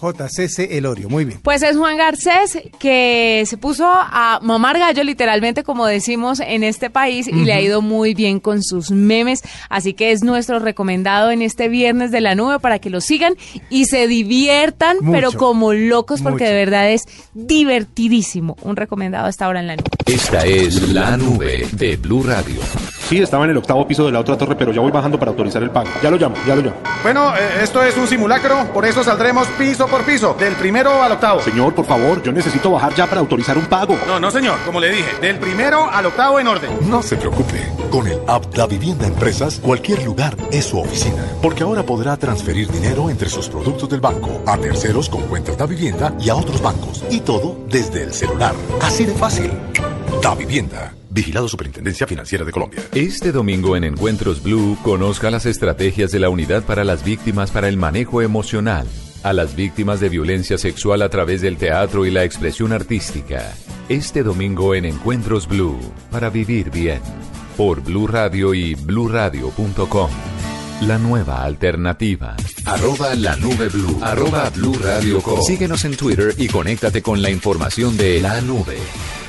JCC 0.02 0.72
Elorio, 0.72 1.10
muy 1.10 1.26
bien. 1.26 1.40
Pues 1.44 1.62
es 1.62 1.78
Juan 1.78 1.98
Garcés 1.98 2.58
que 2.80 3.44
se 3.46 3.58
puso 3.58 3.86
a 3.88 4.40
mamar 4.42 4.80
gallo 4.80 5.04
literalmente 5.04 5.64
como 5.64 5.86
decimos 5.86 6.40
en 6.40 6.64
este 6.64 6.90
país 6.90 7.28
y 7.28 7.44
le 7.46 7.54
ha 7.54 7.62
ido 7.62 7.82
muy 7.82 8.14
bien 8.14 8.40
con 8.40 8.64
sus 8.64 8.92
memes, 8.92 9.42
así 9.70 9.94
que 9.94 10.12
es 10.12 10.24
nuestro 10.24 10.60
recomendado 10.60 11.32
en 11.32 11.42
este 11.42 11.70
viernes 11.70 12.12
de 12.12 12.22
la 12.22 12.36
nube 12.36 12.60
para 12.60 12.80
que 12.80 12.90
lo 12.90 13.02
sigan 13.02 13.36
y 13.70 13.86
se 13.86 14.08
diviertan, 14.08 14.98
Mucho. 15.02 15.12
pero 15.12 15.32
como 15.34 15.74
locos 15.74 16.22
porque 16.22 16.44
Mucho. 16.46 16.54
de 16.54 16.60
verdad 16.60 16.90
es 16.92 17.04
divertidísimo. 17.34 18.58
Un 18.62 18.76
recomendado 18.76 19.28
hasta 19.28 19.46
ahora 19.46 19.60
en 19.60 19.68
la 19.68 19.76
nube. 19.76 19.90
Esta 20.06 20.46
es 20.46 20.90
la 20.90 21.18
nube 21.18 21.68
de 21.74 21.98
Blue 21.98 22.24
Radio. 22.24 22.60
Sí, 23.12 23.22
estaba 23.22 23.44
en 23.44 23.52
el 23.52 23.58
octavo 23.58 23.86
piso 23.86 24.06
de 24.06 24.14
la 24.14 24.22
otra 24.22 24.38
torre, 24.38 24.56
pero 24.56 24.72
ya 24.72 24.80
voy 24.80 24.90
bajando 24.90 25.20
para 25.20 25.32
autorizar 25.32 25.62
el 25.62 25.70
pago. 25.70 25.90
Ya 26.02 26.10
lo 26.10 26.16
llamo, 26.16 26.34
ya 26.48 26.56
lo 26.56 26.62
llamo. 26.62 26.78
Bueno, 27.04 27.36
eh, 27.36 27.60
esto 27.62 27.84
es 27.84 27.98
un 27.98 28.08
simulacro, 28.08 28.72
por 28.74 28.86
eso 28.86 29.04
saldremos 29.04 29.50
piso 29.60 29.86
por 29.86 30.04
piso, 30.04 30.34
del 30.40 30.54
primero 30.56 31.04
al 31.04 31.12
octavo. 31.12 31.42
Señor, 31.42 31.76
por 31.76 31.84
favor, 31.84 32.24
yo 32.24 32.32
necesito 32.32 32.72
bajar 32.72 32.96
ya 32.96 33.08
para 33.08 33.20
autorizar 33.20 33.58
un 33.58 33.66
pago. 33.66 33.98
No, 34.08 34.18
no 34.18 34.32
señor, 34.32 34.56
como 34.66 34.80
le 34.80 34.92
dije, 34.92 35.20
del 35.20 35.40
primero 35.40 35.92
al 35.92 36.06
octavo 36.06 36.40
en 36.40 36.48
orden. 36.48 36.72
No 36.90 37.04
se 37.04 37.18
preocupe, 37.18 37.68
con 37.90 38.08
el 38.08 38.18
app 38.28 38.46
Da 38.56 38.66
Vivienda 38.66 39.08
Empresas, 39.08 39.60
cualquier 39.62 40.06
lugar 40.06 40.38
es 40.50 40.68
su 40.68 40.80
oficina, 40.80 41.26
porque 41.42 41.64
ahora 41.64 41.84
podrá 41.84 42.16
transferir 42.16 42.72
dinero 42.72 43.10
entre 43.10 43.28
sus 43.28 43.50
productos 43.50 43.90
del 43.90 44.00
banco 44.00 44.42
a 44.46 44.58
terceros 44.58 45.10
con 45.10 45.24
cuentas 45.24 45.58
Da 45.58 45.66
Vivienda 45.66 46.14
y 46.18 46.30
a 46.30 46.36
otros 46.36 46.62
bancos, 46.62 47.04
y 47.10 47.20
todo 47.20 47.58
desde 47.68 48.04
el 48.04 48.14
celular. 48.14 48.56
Así 48.82 49.04
de 49.04 49.14
fácil. 49.16 49.52
Da 50.22 50.34
Vivienda, 50.34 50.94
Vigilado 51.12 51.48
Superintendencia 51.48 52.08
Financiera 52.08 52.46
de 52.46 52.52
Colombia. 52.52 52.82
Este 52.94 53.32
domingo 53.32 53.76
en 53.76 53.84
Encuentros 53.84 54.42
Blue, 54.42 54.78
conozca 54.82 55.30
las 55.30 55.46
estrategias 55.46 56.12
de 56.12 56.20
la 56.20 56.30
Unidad 56.30 56.64
para 56.64 56.84
las 56.84 57.04
Víctimas 57.04 57.52
para 57.52 57.68
el 57.68 57.78
Manejo 57.78 58.22
Emocional. 58.22 58.88
A 59.24 59.34
las 59.34 59.56
víctimas 59.56 60.00
de 60.00 60.10
violencia 60.10 60.58
sexual 60.58 61.02
a 61.02 61.10
través 61.10 61.42
del 61.42 61.58
teatro 61.58 62.06
y 62.06 62.12
la 62.12 62.24
expresión 62.24 62.72
artística. 62.72 63.54
Este 63.90 64.24
domingo 64.24 64.74
en 64.74 64.86
Encuentros 64.86 65.48
Blue, 65.48 65.80
para 66.10 66.30
vivir 66.30 66.72
bien. 66.72 67.02
Por 67.58 67.82
Blue 67.82 68.08
Radio 68.08 68.54
y 68.54 68.74
bluradio.com. 68.74 70.10
La 70.82 70.98
nueva 70.98 71.44
alternativa. 71.44 72.36
Arroba 72.66 73.14
la 73.14 73.36
nube 73.36 73.68
blue. 73.70 74.00
Arroba 74.02 74.50
blue 74.50 74.74
radio 74.82 75.22
com. 75.22 75.40
Síguenos 75.44 75.86
en 75.86 75.96
Twitter 75.96 76.34
y 76.38 76.48
conéctate 76.48 77.04
con 77.04 77.22
la 77.22 77.30
información 77.30 77.96
de 77.98 78.20
la 78.20 78.42
nube. 78.42 78.78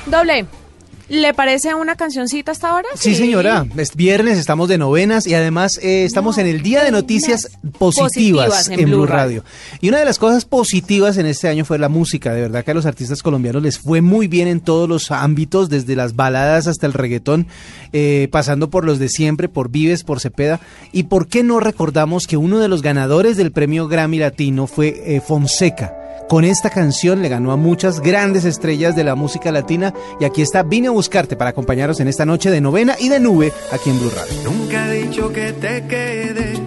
Doble. 0.07 0.62
¿Le 1.09 1.33
parece 1.33 1.75
una 1.75 1.95
cancioncita 1.95 2.53
hasta 2.53 2.69
ahora? 2.69 2.87
Sí, 2.95 3.13
señora. 3.13 3.65
Es 3.75 3.93
viernes, 3.95 4.37
estamos 4.37 4.69
de 4.69 4.77
novenas 4.77 5.27
y 5.27 5.33
además 5.33 5.77
eh, 5.81 6.05
estamos 6.05 6.37
en 6.37 6.47
el 6.47 6.61
día 6.61 6.83
de 6.83 6.91
noticias 6.91 7.51
positivas, 7.77 8.47
positivas 8.47 8.67
en 8.69 8.79
en, 8.79 8.85
Blue 8.85 8.97
Blue 8.97 9.05
Radio. 9.05 9.43
Y 9.81 9.89
una 9.89 9.99
de 9.99 10.05
las 10.05 10.17
cosas 10.17 10.45
positivas 10.45 11.17
en 11.17 11.25
este 11.25 11.49
año 11.49 11.65
fue 11.65 11.77
la 11.77 11.89
música. 11.89 12.33
De 12.33 12.41
verdad 12.41 12.63
que 12.63 12.71
a 12.71 12.73
los 12.73 12.85
artistas 12.85 13.21
colombianos 13.21 13.61
les 13.61 13.79
fue 13.79 14.01
muy 14.01 14.27
bien 14.27 14.47
en 14.47 14.61
todos 14.61 14.87
los 14.87 15.11
ámbitos, 15.11 15.69
desde 15.69 15.97
las 15.97 16.15
baladas 16.15 16.67
hasta 16.67 16.87
el 16.87 16.93
reggaetón, 16.93 17.47
eh, 17.91 18.29
pasando 18.31 18.69
por 18.69 18.85
los 18.85 18.97
de 18.97 19.09
siempre, 19.09 19.49
por 19.49 19.69
Vives, 19.69 20.03
por 20.03 20.21
Cepeda. 20.21 20.61
¿Y 20.93 21.03
por 21.03 21.27
qué 21.27 21.43
no 21.43 21.59
recordamos 21.59 22.27
que 22.27 22.37
uno 22.37 22.59
de 22.59 22.69
los 22.69 22.81
ganadores 22.81 23.35
del 23.35 23.51
premio 23.51 23.89
Grammy 23.89 24.19
Latino 24.19 24.67
fue 24.67 25.03
eh, 25.05 25.21
Fonseca? 25.21 26.02
Con 26.27 26.45
esta 26.45 26.69
canción 26.69 27.21
le 27.21 27.29
ganó 27.29 27.51
a 27.51 27.57
muchas 27.57 27.99
grandes 27.99 28.45
estrellas 28.45 28.95
de 28.95 29.03
la 29.03 29.15
música 29.15 29.51
latina 29.51 29.93
y 30.19 30.25
aquí 30.25 30.41
está 30.41 30.63
Vine 30.63 30.87
a 30.87 30.91
buscarte 30.91 31.35
para 31.35 31.51
acompañarnos 31.51 31.99
en 31.99 32.07
esta 32.07 32.25
noche 32.25 32.49
de 32.49 32.61
novena 32.61 32.95
y 32.99 33.09
de 33.09 33.19
nube 33.19 33.51
aquí 33.71 33.89
en 33.89 33.99
Blue 33.99 34.11
Radio. 34.15 34.33
Nunca 34.43 34.87
he 34.87 35.03
dicho 35.03 35.31
que 35.31 35.53
te 35.53 35.85
quedes 35.85 36.59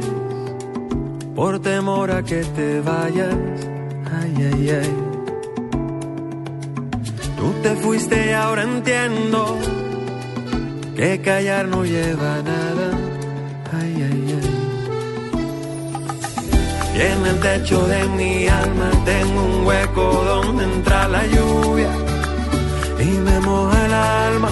por 1.35 1.61
temor 1.61 2.11
a 2.11 2.23
que 2.23 2.42
te 2.42 2.81
vayas. 2.81 3.35
Ay, 4.21 4.35
ay, 4.53 4.71
ay. 4.71 4.97
Tú 7.37 7.53
te 7.62 7.75
fuiste 7.77 8.27
y 8.27 8.33
ahora 8.33 8.62
entiendo 8.62 9.59
que 10.95 11.21
callar 11.21 11.69
no 11.69 11.85
lleva 11.85 12.42
nada. 12.42 12.90
Ay, 13.73 14.09
ay. 14.11 14.25
Y 16.96 16.98
en 16.98 17.26
el 17.26 17.38
techo 17.40 17.87
de 17.87 18.09
mi 18.09 18.48
alma 18.48 18.90
tengo 19.04 19.42
un 19.42 19.66
hueco 19.66 20.02
donde 20.24 20.64
entra 20.64 21.06
la 21.09 21.26
lluvia 21.26 21.90
y 22.98 23.04
me 23.26 23.38
moja 23.40 23.87
el 23.87 23.92
alma. 23.92 24.48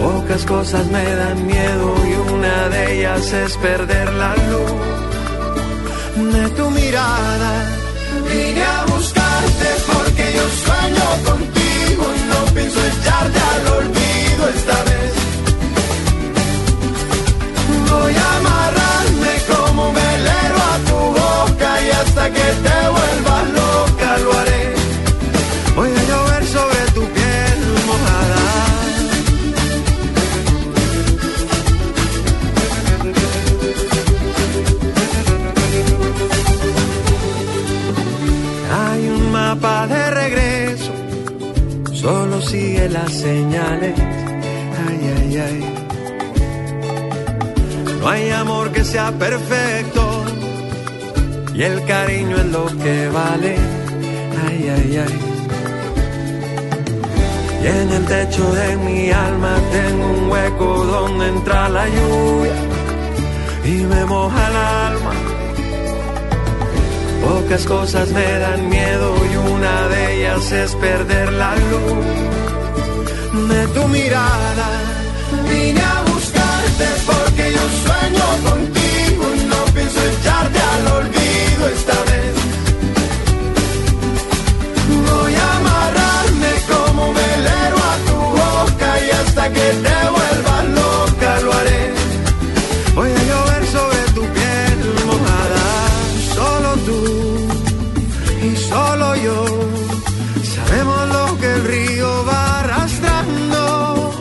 Pocas 0.00 0.42
cosas 0.46 0.86
me 0.86 1.04
dan 1.14 1.46
miedo 1.46 1.94
y 2.08 2.32
una 2.32 2.68
de 2.70 2.80
ellas 2.94 3.32
es 3.34 3.54
perder 3.58 4.10
la 4.14 4.34
luz 4.48 5.00
de 6.32 6.48
tu 6.56 6.70
mirada. 6.70 7.52
Vine 8.32 8.62
a 8.62 8.84
buscarte 8.86 9.68
porque 9.92 10.24
yo 10.36 10.44
sueño 10.64 11.06
contigo 11.30 12.04
y 12.16 12.20
no 12.32 12.54
pienso 12.54 12.80
echarte 12.92 13.40
al 13.54 13.66
olvido 13.78 14.42
esta 14.56 14.84
vez. 14.88 15.12
Voy 17.90 18.14
a 18.14 18.36
amarrarme 18.38 18.79
que 22.36 22.46
te 22.64 22.78
vuelvas 22.96 23.44
loca 23.58 24.18
lo 24.24 24.32
haré. 24.38 24.62
Voy 25.76 25.90
a 26.00 26.02
llover 26.10 26.44
sobre 26.56 26.80
tu 26.94 27.02
piel 27.16 27.58
mojada. 27.86 28.44
Hay 38.72 39.08
un 39.08 39.32
mapa 39.32 39.86
de 39.86 40.10
regreso, 40.10 40.92
solo 41.92 42.40
sigue 42.40 42.88
las 42.88 43.12
señales. 43.12 43.94
Ay, 44.86 45.00
ay, 45.18 45.36
ay. 45.38 45.76
No 48.00 48.08
hay 48.08 48.30
amor 48.30 48.72
que 48.72 48.82
sea 48.84 49.12
perfecto 49.12 50.24
y 51.60 51.62
el 51.62 51.84
cariño 51.84 52.36
es 52.38 52.46
lo 52.46 52.66
que 52.82 53.08
vale. 53.08 53.54
Ay, 54.46 54.60
ay, 54.76 55.04
ay. 55.04 55.16
Y 57.62 57.66
en 57.66 57.92
el 57.98 58.04
techo 58.06 58.50
de 58.60 58.76
mi 58.78 59.10
alma 59.10 59.54
tengo 59.70 60.06
un 60.06 60.30
hueco 60.30 60.84
donde 60.86 61.28
entra 61.28 61.68
la 61.68 61.86
lluvia 61.86 62.56
y 63.66 63.74
me 63.92 64.04
moja 64.06 64.48
el 64.48 64.56
alma. 64.56 65.12
Pocas 67.26 67.66
cosas 67.66 68.08
me 68.10 68.28
dan 68.44 68.68
miedo 68.70 69.14
y 69.30 69.36
una 69.52 69.88
de 69.88 70.00
ellas 70.14 70.52
es 70.52 70.74
perder 70.76 71.30
la 71.34 71.54
luz 71.56 72.06
de 73.52 73.66
tu 73.74 73.86
mirada. 73.88 74.68
Vine 75.50 75.82
a 75.82 76.02
buscarte 76.10 76.86
porque 77.10 77.52
yo 77.56 77.64
sueño 77.84 78.26
contigo 78.48 79.24
y 79.36 79.44
no 79.52 79.60
pienso 79.74 80.00
echarte 80.06 80.58
al 80.58 80.86
olvido 80.96 81.19
esta 81.66 81.92
vez. 82.10 82.34
Voy 85.10 85.34
a 85.34 85.56
amarrarme 85.56 86.52
como 86.72 87.12
velero 87.12 87.78
a 87.92 87.96
tu 88.08 88.18
boca 88.40 88.88
y 89.06 89.10
hasta 89.10 89.48
que 89.52 89.66
te 89.84 89.96
vuelvas 90.16 90.64
loca 90.80 91.40
lo 91.40 91.52
haré. 91.52 91.92
Voy 92.94 93.10
a 93.10 93.22
llover 93.30 93.66
sobre 93.66 94.00
tu 94.14 94.22
piel 94.36 94.78
mojada, 95.06 95.66
solo 96.34 96.70
tú 96.86 97.00
y 98.48 98.56
solo 98.56 99.16
yo. 99.16 99.44
Sabemos 100.54 101.08
lo 101.08 101.38
que 101.40 101.52
el 101.52 101.64
río 101.64 102.24
va 102.24 102.60
arrastrando. 102.60 104.12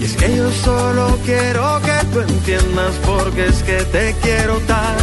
Y 0.00 0.04
es 0.04 0.16
que 0.16 0.36
yo 0.36 0.50
solo 0.64 1.18
quiero 1.24 1.80
que 1.82 2.06
tú 2.12 2.20
entiendas 2.20 2.94
porque 3.04 3.46
es 3.46 3.62
que 3.62 3.84
te 3.84 4.14
quiero 4.22 4.58
tanto. 4.60 5.01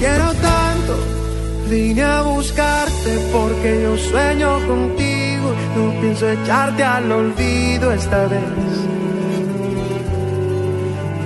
Quiero 0.00 0.32
tanto. 0.32 0.94
Vine 1.68 2.02
a 2.02 2.22
buscarte 2.22 3.10
porque 3.30 3.82
yo 3.82 3.98
sueño 3.98 4.66
contigo. 4.66 5.54
No 5.76 6.00
pienso 6.00 6.26
echarte 6.26 6.82
al 6.82 7.12
olvido 7.12 7.92
esta 7.92 8.26
vez. 8.26 8.40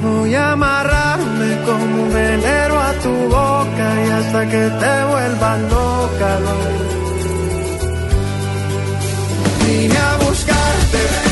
Voy 0.02 0.34
a 0.34 0.52
amarrarme 0.52 1.50
como 1.64 2.02
un 2.02 2.12
velero 2.12 2.80
a 2.80 2.92
tu 2.94 3.14
boca 3.36 3.86
y 4.06 4.10
hasta 4.10 4.40
que 4.50 4.62
te 4.82 4.94
vuelva 5.12 5.56
loca. 5.58 6.38
Vine 9.64 9.96
a 9.96 10.16
buscarte. 10.16 11.23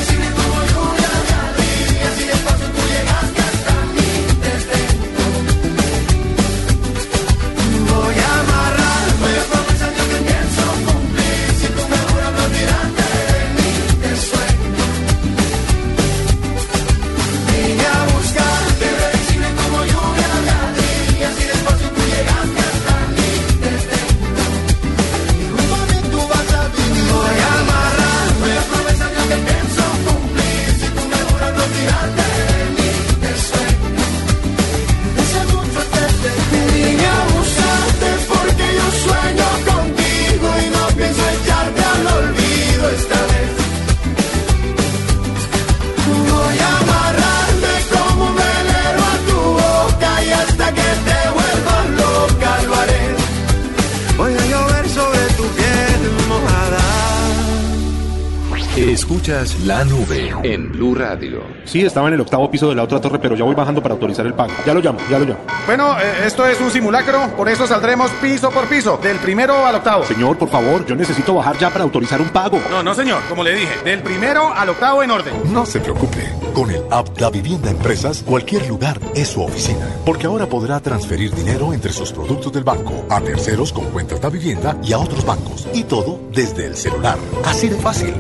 Escuchas 59.32 59.64
la 59.64 59.82
nube 59.84 60.34
en 60.42 60.70
Blue 60.72 60.94
Radio. 60.94 61.42
Sí, 61.64 61.80
estaba 61.80 62.08
en 62.08 62.14
el 62.14 62.20
octavo 62.20 62.50
piso 62.50 62.68
de 62.68 62.74
la 62.74 62.82
otra 62.82 63.00
torre, 63.00 63.18
pero 63.18 63.34
ya 63.34 63.44
voy 63.44 63.54
bajando 63.54 63.82
para 63.82 63.94
autorizar 63.94 64.26
el 64.26 64.34
pago. 64.34 64.52
Ya 64.66 64.74
lo 64.74 64.80
llamo, 64.80 64.98
ya 65.10 65.18
lo 65.18 65.24
llamo. 65.24 65.40
Bueno, 65.64 65.98
eh, 65.98 66.26
esto 66.26 66.46
es 66.46 66.60
un 66.60 66.70
simulacro, 66.70 67.34
por 67.34 67.48
eso 67.48 67.66
saldremos 67.66 68.10
piso 68.20 68.50
por 68.50 68.66
piso, 68.68 68.98
del 69.02 69.16
primero 69.18 69.64
al 69.64 69.76
octavo. 69.76 70.04
Señor, 70.04 70.36
por 70.36 70.50
favor, 70.50 70.84
yo 70.84 70.94
necesito 70.94 71.34
bajar 71.34 71.56
ya 71.56 71.70
para 71.70 71.82
autorizar 71.82 72.20
un 72.20 72.28
pago. 72.28 72.60
No, 72.70 72.82
no, 72.82 72.94
señor, 72.94 73.22
como 73.28 73.42
le 73.42 73.54
dije, 73.54 73.82
del 73.84 74.02
primero 74.02 74.52
al 74.52 74.68
octavo 74.68 75.02
en 75.02 75.10
orden. 75.10 75.34
No 75.50 75.64
se 75.64 75.80
preocupe. 75.80 76.28
Con 76.52 76.70
el 76.70 76.82
app 76.90 77.16
Da 77.18 77.30
Vivienda 77.30 77.70
Empresas, 77.70 78.22
cualquier 78.22 78.68
lugar 78.68 79.00
es 79.14 79.28
su 79.28 79.42
oficina. 79.42 79.88
Porque 80.04 80.26
ahora 80.26 80.44
podrá 80.46 80.78
transferir 80.80 81.34
dinero 81.34 81.72
entre 81.72 81.92
sus 81.92 82.12
productos 82.12 82.52
del 82.52 82.64
banco, 82.64 83.06
a 83.08 83.18
terceros 83.22 83.72
con 83.72 83.86
cuentas 83.86 84.20
Da 84.20 84.28
Vivienda 84.28 84.76
y 84.82 84.92
a 84.92 84.98
otros 84.98 85.24
bancos. 85.24 85.66
Y 85.72 85.84
todo 85.84 86.20
desde 86.34 86.66
el 86.66 86.76
celular. 86.76 87.16
Así 87.46 87.68
de 87.68 87.76
fácil. 87.76 88.14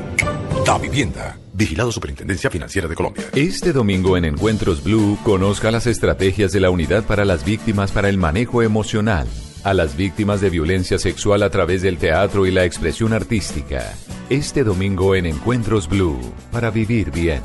Da 0.64 0.78
Vivienda. 0.78 1.36
Vigilado 1.52 1.90
Superintendencia 1.90 2.50
Financiera 2.50 2.88
de 2.88 2.94
Colombia. 2.94 3.24
Este 3.34 3.72
domingo 3.72 4.16
en 4.16 4.24
Encuentros 4.24 4.82
Blue, 4.82 5.18
conozca 5.24 5.70
las 5.70 5.86
estrategias 5.86 6.52
de 6.52 6.60
la 6.60 6.70
Unidad 6.70 7.04
para 7.04 7.24
las 7.24 7.44
Víctimas 7.44 7.90
para 7.90 8.08
el 8.08 8.16
Manejo 8.16 8.62
Emocional. 8.62 9.26
A 9.64 9.74
las 9.74 9.96
víctimas 9.96 10.40
de 10.40 10.50
violencia 10.50 10.98
sexual 10.98 11.42
a 11.42 11.50
través 11.50 11.82
del 11.82 11.98
teatro 11.98 12.46
y 12.46 12.50
la 12.50 12.64
expresión 12.64 13.12
artística. 13.12 13.92
Este 14.30 14.64
domingo 14.64 15.14
en 15.14 15.26
Encuentros 15.26 15.88
Blue, 15.88 16.18
para 16.50 16.70
vivir 16.70 17.10
bien. 17.10 17.42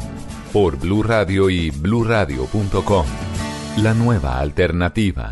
Por 0.53 0.77
Blue 0.77 1.03
Radio 1.03 1.49
y 1.49 1.69
bluradio.com. 1.71 3.05
La 3.77 3.93
nueva 3.93 4.39
alternativa. 4.39 5.31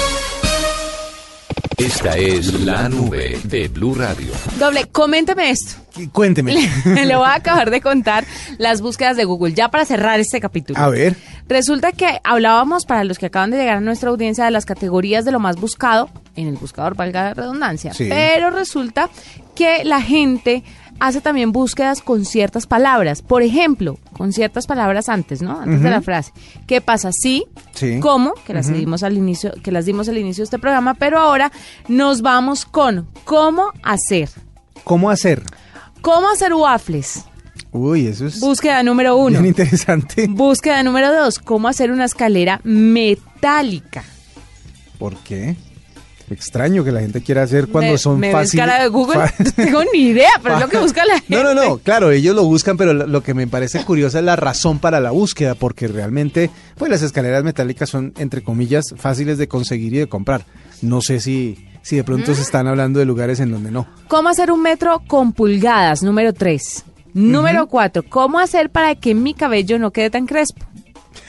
Esta 1.81 2.15
es 2.15 2.61
la 2.61 2.87
nube 2.87 3.39
de 3.43 3.67
Blue 3.67 3.95
Radio. 3.95 4.31
Doble, 4.59 4.85
coménteme 4.91 5.49
esto. 5.49 5.81
Cuénteme. 6.11 6.53
Le 6.85 7.15
voy 7.15 7.25
a 7.25 7.33
acabar 7.33 7.71
de 7.71 7.81
contar 7.81 8.23
las 8.59 8.81
búsquedas 8.81 9.17
de 9.17 9.25
Google, 9.25 9.55
ya 9.55 9.69
para 9.71 9.83
cerrar 9.85 10.19
este 10.19 10.39
capítulo. 10.39 10.77
A 10.79 10.89
ver. 10.89 11.15
Resulta 11.47 11.91
que 11.91 12.19
hablábamos, 12.23 12.85
para 12.85 13.03
los 13.03 13.17
que 13.17 13.25
acaban 13.25 13.49
de 13.49 13.57
llegar 13.57 13.77
a 13.77 13.81
nuestra 13.81 14.11
audiencia, 14.11 14.45
de 14.45 14.51
las 14.51 14.67
categorías 14.67 15.25
de 15.25 15.31
lo 15.31 15.39
más 15.39 15.55
buscado 15.55 16.11
en 16.35 16.49
el 16.49 16.55
buscador, 16.55 16.95
valga 16.95 17.23
la 17.23 17.33
redundancia. 17.33 17.95
Sí. 17.95 18.05
Pero 18.09 18.51
resulta 18.51 19.09
que 19.55 19.83
la 19.83 20.03
gente 20.03 20.63
hace 20.99 21.21
también 21.21 21.51
búsquedas 21.51 22.01
con 22.01 22.25
ciertas 22.25 22.67
palabras. 22.67 23.21
Por 23.21 23.41
ejemplo, 23.41 23.97
con 24.13 24.33
ciertas 24.33 24.67
palabras 24.67 25.09
antes, 25.09 25.41
¿no? 25.41 25.59
Antes 25.59 25.81
de 25.81 25.89
la 25.89 26.01
frase. 26.01 26.31
¿Qué 26.67 26.81
pasa? 26.81 27.11
Sí, 27.11 27.45
Sí. 27.73 27.99
cómo, 27.99 28.33
que 28.45 28.53
las 28.53 28.71
dimos 28.71 29.03
al 29.03 29.17
inicio, 29.17 29.51
que 29.63 29.71
las 29.71 29.85
dimos 29.85 30.07
al 30.09 30.17
inicio 30.17 30.41
de 30.41 30.45
este 30.45 30.59
programa, 30.59 30.93
pero 30.93 31.19
ahora 31.19 31.51
nos 31.87 32.21
vamos 32.21 32.65
con 32.65 33.07
cómo 33.25 33.71
hacer. 33.83 34.29
¿Cómo 34.83 35.09
hacer? 35.09 35.43
¿Cómo 36.01 36.29
hacer 36.29 36.53
waffles? 36.53 37.25
Uy, 37.71 38.07
eso 38.07 38.25
es 38.27 38.39
Búsqueda 38.39 38.83
número 38.83 39.15
uno. 39.15 39.31
bien 39.39 39.45
interesante. 39.45 40.27
Búsqueda 40.27 40.83
número 40.83 41.13
dos, 41.13 41.39
cómo 41.39 41.67
hacer 41.67 41.91
una 41.91 42.05
escalera 42.05 42.59
metálica. 42.63 44.03
¿Por 44.97 45.15
qué? 45.17 45.55
Extraño 46.31 46.83
que 46.83 46.91
la 46.91 47.01
gente 47.01 47.21
quiera 47.21 47.43
hacer 47.43 47.67
cuando 47.67 47.91
Me- 47.93 47.97
son 47.97 48.19
me 48.19 48.31
fáciles. 48.31 48.65
cara 48.65 48.81
de 48.81 48.89
Google, 48.89 49.19
no 49.39 49.51
tengo 49.51 49.81
ni 49.93 49.99
idea, 50.07 50.29
pero 50.41 50.55
es 50.55 50.61
lo 50.61 50.69
que 50.69 50.77
busca 50.79 51.05
la 51.05 51.19
gente. 51.19 51.35
No, 51.35 51.43
no, 51.43 51.53
no, 51.53 51.77
claro, 51.79 52.11
ellos 52.11 52.35
lo 52.35 52.43
buscan, 52.45 52.77
pero 52.77 52.93
lo, 52.93 53.21
que 53.23 53.33
me 53.33 53.47
parece 53.47 53.83
curiosa 53.83 54.19
es 54.19 54.25
la 54.25 54.35
razón 54.35 54.79
para 54.79 54.99
la 54.99 55.11
búsqueda, 55.11 55.55
porque 55.55 55.87
realmente, 55.87 56.49
pues 56.77 56.89
las 56.89 57.01
escaleras 57.01 57.43
metálicas 57.43 57.89
son, 57.89 58.13
entre 58.17 58.41
comillas, 58.43 58.85
fáciles 58.97 59.37
de 59.37 59.47
conseguir 59.47 59.93
y 59.93 59.97
de 59.99 60.07
comprar. 60.07 60.45
No 60.81 61.01
sé 61.01 61.19
si, 61.19 61.67
si 61.81 61.95
de 61.97 62.03
pronto 62.03 62.31
Mm. 62.31 62.35
se 62.35 62.41
están 62.41 62.67
hablando 62.67 62.99
de 62.99 63.05
lugares 63.05 63.39
en 63.39 63.51
donde 63.51 63.69
no. 63.71 63.87
¿Cómo 64.07 64.29
hacer 64.29 64.51
un 64.51 64.61
metro 64.61 65.01
con 65.07 65.33
pulgadas? 65.33 66.01
Número 66.03 66.33
tres. 66.33 66.85
Número 67.13 67.67
cuatro, 67.67 68.03
¿cómo 68.07 68.39
hacer 68.39 68.69
para 68.69 68.95
que 68.95 69.13
mi 69.13 69.33
cabello 69.33 69.77
no 69.79 69.91
quede 69.91 70.09
tan 70.09 70.25
crespo? 70.27 70.65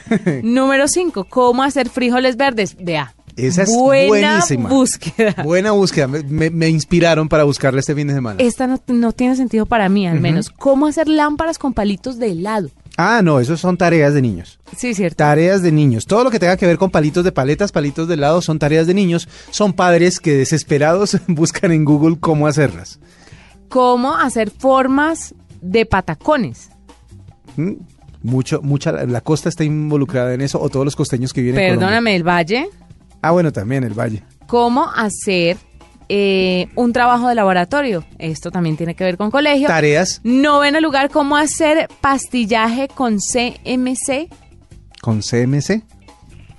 Número 0.43 0.87
cinco, 0.87 1.25
¿cómo 1.25 1.61
hacer 1.63 1.89
frijoles 1.89 2.37
verdes? 2.37 2.75
Vea. 2.79 3.13
Esa 3.35 3.63
es 3.63 3.69
buena 3.75 4.07
buenísima. 4.07 4.69
búsqueda. 4.69 5.35
Buena 5.43 5.71
búsqueda, 5.71 6.07
me, 6.07 6.23
me- 6.23 6.49
me 6.49 6.69
inspiraron 6.69 7.27
para 7.29 7.43
buscarla 7.43 7.79
este 7.79 7.95
fin 7.95 8.07
de 8.07 8.13
semana. 8.13 8.37
Esta 8.39 8.67
no, 8.67 8.79
no 8.87 9.11
tiene 9.11 9.35
sentido 9.35 9.65
para 9.65 9.89
mí, 9.89 10.07
al 10.07 10.19
menos. 10.19 10.49
¿Cómo 10.49 10.87
hacer 10.87 11.07
lámparas 11.07 11.57
con 11.57 11.73
palitos 11.73 12.19
de 12.19 12.31
helado? 12.31 12.69
Ah, 12.95 13.21
no, 13.23 13.39
eso 13.39 13.57
son 13.57 13.75
tareas 13.75 14.13
de 14.13 14.21
niños. 14.21 14.59
Sí, 14.77 14.93
cierto. 14.93 15.17
Tareas 15.17 15.63
de 15.63 15.71
niños. 15.71 16.05
Todo 16.05 16.23
lo 16.23 16.29
que 16.29 16.37
tenga 16.39 16.57
que 16.57 16.67
ver 16.67 16.77
con 16.77 16.91
palitos 16.91 17.23
de 17.23 17.31
paletas, 17.31 17.71
palitos 17.71 18.07
de 18.07 18.13
helado, 18.13 18.41
son 18.43 18.59
tareas 18.59 18.85
de 18.85 18.93
niños. 18.93 19.27
Son 19.49 19.73
padres 19.73 20.19
que 20.19 20.33
desesperados 20.33 21.17
buscan 21.27 21.71
en 21.71 21.85
Google 21.85 22.17
cómo 22.19 22.45
hacerlas. 22.45 22.99
¿Cómo 23.67 24.15
hacer 24.15 24.51
formas 24.51 25.33
de 25.61 25.87
patacones? 25.87 26.69
¿Mm? 27.57 27.71
Mucho, 28.21 28.61
mucha, 28.61 28.91
la 29.05 29.19
costa 29.21 29.49
está 29.49 29.63
involucrada 29.65 30.33
en 30.33 30.39
eso, 30.41 30.61
o 30.61 30.69
todos 30.69 30.85
los 30.85 30.95
costeños 30.95 31.33
que 31.33 31.41
viven 31.41 31.59
en 31.59 31.65
Colombia. 31.65 31.87
Perdóname, 31.87 32.15
el 32.15 32.23
valle. 32.25 32.69
Ah, 33.23 33.31
bueno, 33.31 33.51
también 33.53 33.83
el 33.85 33.93
valle. 33.97 34.21
¿Cómo 34.47 34.91
hacer 34.93 35.55
eh, 36.09 36.67
un 36.75 36.91
trabajo 36.91 37.29
de 37.29 37.35
laboratorio? 37.35 38.03
Esto 38.19 38.51
también 38.51 38.75
tiene 38.75 38.95
que 38.95 39.05
ver 39.05 39.15
con 39.17 39.31
colegio. 39.31 39.67
Tareas 39.67 40.19
Noveno 40.23 40.81
lugar, 40.81 41.09
¿cómo 41.09 41.37
hacer 41.37 41.87
pastillaje 42.01 42.89
con 42.89 43.17
CMC? 43.17 44.29
con 45.01 45.21
CMC. 45.21 45.83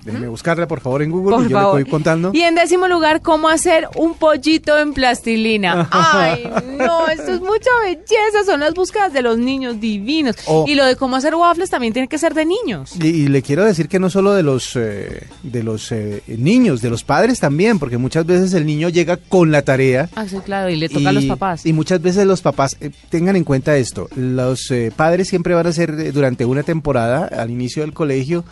Déjeme 0.05 0.29
buscarla, 0.29 0.69
por 0.69 0.81
favor, 0.81 1.03
en 1.03 1.11
Google 1.11 1.37
Por 1.37 1.47
y 1.47 1.49
yo 1.49 1.57
favor. 1.59 1.77
le 1.79 1.85
voy 1.85 1.91
contando. 1.91 2.31
Y 2.35 2.43
en 2.43 2.55
décimo 2.55 2.87
lugar, 2.89 3.23
¿cómo 3.23 3.49
hacer 3.49 3.89
un 3.97 4.15
pollito 4.15 4.77
en 4.79 4.93
plastilina? 4.93 5.89
Ay, 5.93 6.49
no, 6.79 7.09
esto 7.09 7.33
es 7.33 7.41
mucha 7.41 7.71
belleza, 7.85 8.45
son 8.45 8.61
las 8.61 8.75
búsquedas 8.75 9.13
de 9.13 9.23
los 9.23 9.39
niños 9.39 9.81
divinos. 9.81 10.37
O- 10.47 10.67
Y 10.69 10.75
lo 10.75 10.85
de 10.85 10.97
cómo 10.97 11.17
hacer 11.17 11.35
waffles 11.35 11.71
también 11.71 11.93
tiene 11.93 12.09
que 12.09 12.19
ser 12.19 12.35
de 12.35 12.45
niños. 12.45 12.93
Y, 13.01 13.07
y 13.07 13.29
le 13.29 13.43
quiero 13.43 13.65
decir 13.65 13.89
que 13.89 13.99
no 13.99 14.11
solo 14.11 14.33
de 14.35 14.43
los 14.43 14.77
eh, 14.77 15.27
de 15.43 15.63
los 15.63 15.91
eh, 15.93 16.23
niños, 16.27 16.83
de 16.83 16.91
los 16.91 17.03
padres 17.05 17.41
también, 17.41 17.79
porque 17.79 17.97
muchas 17.99 18.27
veces 18.27 18.53
el 18.55 18.67
niño 18.67 18.89
llega 18.91 19.17
con 19.17 19.51
la 19.53 19.63
tarea 19.63 20.09
Ah, 20.15 20.27
sí, 20.29 20.37
claro, 20.45 20.69
y 20.69 20.77
le 20.77 20.89
toca 20.89 21.09
a 21.09 21.13
los 21.13 21.25
papás. 21.25 21.65
Y 21.67 21.73
muchas 21.73 22.03
veces 22.03 22.27
los 22.27 22.43
papás, 22.43 22.77
eh, 22.81 22.91
tengan 23.09 23.37
en 23.37 23.45
cuenta 23.45 23.77
esto, 23.77 24.09
los 24.17 24.71
eh, 24.71 24.93
padres 24.95 25.29
siempre 25.29 25.55
van 25.55 25.67
a 25.67 25.73
ser 25.73 25.91
eh, 25.99 26.13
durante 26.13 26.45
una 26.45 26.63
temporada, 26.63 27.25
al 27.27 27.51
inicio 27.51 27.83
del 27.83 27.93
colegio, 27.95 28.45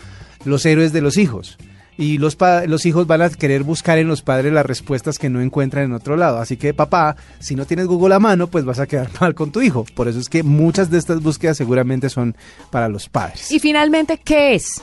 los 0.45 0.65
héroes 0.67 0.93
de 0.93 1.01
los 1.01 1.17
hijos. 1.17 1.59
Y 1.99 2.19
los, 2.19 2.39
los 2.67 2.87
hijos 2.87 3.07
van 3.07 3.23
a 3.23 3.29
querer 3.29 3.65
buscar 3.65 3.99
en 3.99 4.09
los 4.09 4.23
padres 4.23 4.53
las 4.53 4.65
respuestas 4.65 5.19
que 5.19 5.29
no 5.29 5.41
encuentran 5.41 5.85
en 5.85 5.93
otro 5.93 6.17
lado. 6.17 6.39
Así 6.39 6.57
que 6.57 6.73
papá, 6.73 7.17
si 7.39 7.55
no 7.55 7.67
tienes 7.67 7.87
Google 7.87 8.15
a 8.15 8.19
mano, 8.19 8.47
pues 8.47 8.65
vas 8.65 8.79
a 8.79 8.87
quedar 8.87 9.11
mal 9.21 9.35
con 9.35 9.53
tu 9.53 9.61
hijo. 9.61 9.85
Por 9.95 10.09
eso 10.09 10.19
es 10.19 10.29
que 10.29 10.43
muchas 10.43 10.91
de 10.91 10.99
estas 10.99 11.23
búsquedas 11.23 11.57
seguramente 11.57 12.09
son 12.09 12.35
para 12.71 12.89
los 12.89 13.09
padres. 13.09 13.53
Y 13.53 13.59
finalmente, 13.59 14.19
¿qué 14.19 14.55
es? 14.55 14.83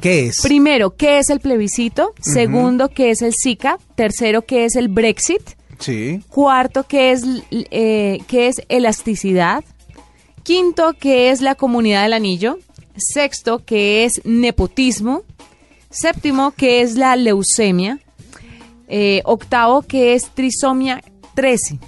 ¿Qué 0.00 0.26
es? 0.26 0.40
Primero, 0.42 0.94
¿qué 0.94 1.18
es 1.18 1.30
el 1.30 1.40
plebiscito? 1.40 2.14
Segundo, 2.20 2.88
¿qué 2.88 3.10
es 3.10 3.22
el 3.22 3.32
Zika? 3.34 3.78
Tercero, 3.94 4.42
¿qué 4.42 4.64
es 4.64 4.76
el 4.76 4.88
Brexit? 4.88 5.42
Sí. 5.78 6.20
Cuarto, 6.28 6.84
¿qué 6.84 7.12
es, 7.12 7.24
eh, 7.50 8.20
qué 8.26 8.48
es 8.48 8.62
elasticidad? 8.68 9.64
Quinto, 10.42 10.94
¿qué 10.98 11.30
es 11.30 11.40
la 11.40 11.54
comunidad 11.54 12.02
del 12.02 12.14
anillo? 12.14 12.58
Sexto, 12.96 13.64
¿qué 13.64 14.04
es 14.04 14.20
nepotismo? 14.24 15.22
Séptimo, 15.90 16.52
¿qué 16.52 16.82
es 16.82 16.94
la 16.94 17.16
leucemia? 17.16 17.98
Eh, 18.88 19.22
octavo, 19.24 19.82
¿qué 19.82 20.14
es 20.14 20.30
trisomia 20.30 21.02
13? 21.34 21.78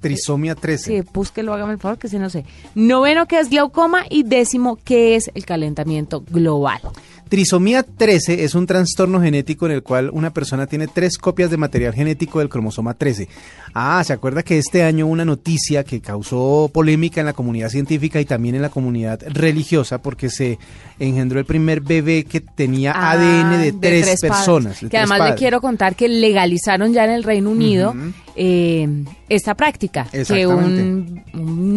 Trisomia 0.00 0.54
13. 0.54 1.02
Sí, 1.02 1.08
búsquelo, 1.12 1.52
hágame 1.52 1.72
el 1.72 1.78
favor, 1.78 1.98
que 1.98 2.08
si 2.08 2.18
no 2.18 2.30
sé. 2.30 2.44
Noveno, 2.74 3.26
¿qué 3.26 3.40
es 3.40 3.50
glaucoma? 3.50 4.04
Y 4.08 4.22
décimo, 4.22 4.76
¿qué 4.76 5.16
es 5.16 5.30
el 5.34 5.44
calentamiento 5.44 6.22
global? 6.30 6.80
Trisomía 7.28 7.82
13 7.82 8.44
es 8.44 8.54
un 8.54 8.66
trastorno 8.66 9.20
genético 9.20 9.66
en 9.66 9.72
el 9.72 9.82
cual 9.82 10.10
una 10.12 10.32
persona 10.32 10.66
tiene 10.68 10.86
tres 10.86 11.18
copias 11.18 11.50
de 11.50 11.56
material 11.56 11.92
genético 11.92 12.38
del 12.38 12.48
cromosoma 12.48 12.94
13. 12.94 13.28
Ah, 13.74 14.02
¿se 14.04 14.12
acuerda 14.12 14.44
que 14.44 14.58
este 14.58 14.84
año 14.84 15.06
una 15.06 15.24
noticia 15.24 15.82
que 15.82 16.00
causó 16.00 16.70
polémica 16.72 17.20
en 17.20 17.26
la 17.26 17.32
comunidad 17.32 17.68
científica 17.70 18.20
y 18.20 18.24
también 18.24 18.54
en 18.54 18.62
la 18.62 18.68
comunidad 18.68 19.20
religiosa 19.26 20.00
porque 20.00 20.30
se 20.30 20.58
engendró 21.00 21.40
el 21.40 21.46
primer 21.46 21.80
bebé 21.80 22.24
que 22.24 22.40
tenía 22.40 22.92
Ah, 22.94 23.12
ADN 23.12 23.60
de, 23.60 23.72
tres, 23.72 24.20
personas? 24.20 24.74
de 24.80 24.86
Que 24.86 24.90
tres 24.96 25.10
además 25.10 25.30
le 25.30 25.34
quiero 25.36 25.60
contar 25.60 25.96
que 25.96 26.08
legalizaron 26.08 26.92
ya 26.92 27.04
en 27.04 27.10
el 27.10 27.24
Reino 27.24 27.50
Unido 27.50 27.92
eh, 28.36 28.88
esta 29.28 29.56
práctica. 29.56 30.06
Que 30.12 30.46
un 30.46 31.24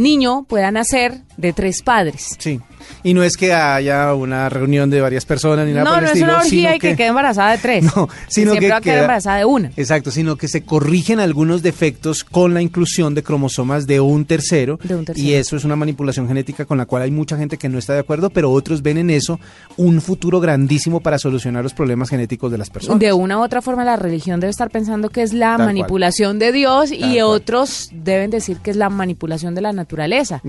niño 0.02 0.44
pueda 0.44 0.70
nacer 0.72 1.24
de 1.40 1.54
tres 1.54 1.82
padres. 1.82 2.36
Sí. 2.38 2.60
Y 3.04 3.14
no 3.14 3.24
es 3.24 3.38
que 3.38 3.54
haya 3.54 4.14
una 4.14 4.50
reunión 4.50 4.90
de 4.90 5.00
varias 5.00 5.24
personas 5.26 5.66
ni 5.68 5.74
nada 5.74 5.84
No, 5.84 5.90
por 5.92 6.00
el 6.00 6.04
no 6.06 6.08
es 6.08 6.14
estilo, 6.16 6.32
una 6.34 6.42
orgía 6.42 6.76
y 6.76 6.80
que, 6.80 6.96
quede 6.96 7.08
embarazada 7.08 7.52
de 7.52 7.58
tres. 7.60 7.84
No, 7.96 8.08
sino 8.28 8.52
siempre 8.52 8.60
que 8.60 8.70
va 8.72 8.78
a 8.78 8.82
quedar 8.82 8.96
queda- 8.96 9.02
embarazada 9.02 9.38
de 9.38 9.46
una. 9.46 9.72
Exacto, 9.78 10.12
sino 10.12 10.36
que 10.38 10.48
se 10.48 10.64
corrigen 10.64 11.20
algunos 11.20 11.62
defectos 11.62 12.24
con 12.24 12.54
la 12.54 12.62
inclusión 12.62 13.14
de 13.16 13.22
cromosomas 13.24 13.86
de 13.86 14.00
un 14.00 14.26
tercero. 14.26 14.80
De 14.84 14.96
un 14.96 15.06
tercero. 15.06 15.28
Y 15.28 15.34
eso 15.34 15.56
es 15.56 15.64
una 15.66 15.76
manipulación 15.76 16.28
genética 16.28 16.66
con 16.66 16.78
la 16.78 16.86
cual 16.86 17.04
hay 17.04 17.12
mucha 17.12 17.38
gente 17.38 17.58
que 17.58 17.70
no 17.70 17.78
está 17.78 17.94
de 17.94 18.00
acuerdo, 18.00 18.30
pero 18.32 18.52
otros 18.52 18.82
ven 18.82 18.98
en 18.98 19.10
eso 19.10 19.40
un 19.78 20.02
futuro 20.02 20.40
grandísimo 20.40 21.00
para 21.02 21.20
solucionar 21.20 21.64
los 21.64 21.74
problemas 21.74 22.10
genéticos 22.10 22.52
de 22.52 22.58
las 22.58 22.70
personas. 22.70 23.00
De 23.00 23.14
una 23.14 23.38
u 23.40 23.44
otra 23.44 23.62
forma 23.62 23.84
la 23.86 23.98
religión 23.98 24.40
debe 24.40 24.52
estar 24.52 24.70
pensando 24.72 25.10
que 25.10 25.22
es 25.22 25.34
la 25.34 25.58
Tal 25.58 25.68
manipulación 25.68 26.40
de 26.40 26.52
Dios 26.52 26.90
Tal 26.90 26.98
y 26.98 27.02
cual. 27.20 27.22
otros 27.24 27.90
deben 27.94 28.32
decir 28.32 28.58
que 28.58 28.72
es 28.72 28.78
la 28.78 28.90
manipulación 28.90 29.54
de 29.54 29.62
la 29.62 29.74
naturaleza. 29.74 30.42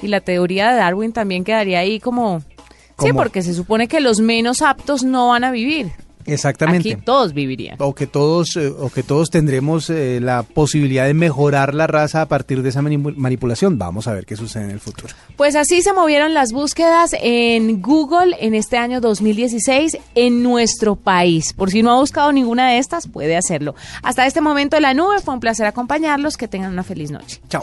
Y 0.00 0.06
la 0.08 0.20
teoría 0.20 0.37
de 0.46 0.76
Darwin 0.76 1.12
también 1.12 1.44
quedaría 1.44 1.80
ahí 1.80 2.00
como... 2.00 2.42
Sí, 3.00 3.12
porque 3.12 3.42
se 3.42 3.54
supone 3.54 3.86
que 3.86 4.00
los 4.00 4.18
menos 4.20 4.60
aptos 4.60 5.04
no 5.04 5.28
van 5.28 5.44
a 5.44 5.52
vivir. 5.52 5.92
Exactamente. 6.26 6.92
Aquí 6.92 7.00
todos 7.02 7.32
vivirían. 7.32 7.76
o 7.78 7.94
que 7.94 8.06
todos 8.06 8.54
eh, 8.56 8.66
o 8.68 8.90
que 8.90 9.02
todos 9.02 9.30
tendremos 9.30 9.88
eh, 9.88 10.18
la 10.20 10.42
posibilidad 10.42 11.06
de 11.06 11.14
mejorar 11.14 11.74
la 11.74 11.86
raza 11.86 12.20
a 12.22 12.26
partir 12.26 12.60
de 12.62 12.68
esa 12.68 12.82
manipu- 12.82 13.14
manipulación. 13.16 13.78
Vamos 13.78 14.08
a 14.08 14.12
ver 14.12 14.26
qué 14.26 14.36
sucede 14.36 14.64
en 14.64 14.70
el 14.72 14.80
futuro. 14.80 15.14
Pues 15.36 15.54
así 15.56 15.80
se 15.80 15.92
movieron 15.94 16.34
las 16.34 16.52
búsquedas 16.52 17.12
en 17.22 17.80
Google 17.80 18.36
en 18.40 18.54
este 18.54 18.76
año 18.76 19.00
2016 19.00 19.96
en 20.16 20.42
nuestro 20.42 20.96
país. 20.96 21.54
Por 21.54 21.70
si 21.70 21.82
no 21.82 21.92
ha 21.92 22.00
buscado 22.00 22.30
ninguna 22.32 22.68
de 22.72 22.78
estas, 22.78 23.06
puede 23.08 23.36
hacerlo. 23.36 23.74
Hasta 24.02 24.26
este 24.26 24.40
momento 24.42 24.78
la 24.80 24.92
nube 24.92 25.20
fue 25.24 25.32
un 25.32 25.40
placer 25.40 25.64
acompañarlos. 25.66 26.36
Que 26.36 26.46
tengan 26.48 26.72
una 26.72 26.82
feliz 26.82 27.10
noche. 27.10 27.40
Chao. 27.48 27.62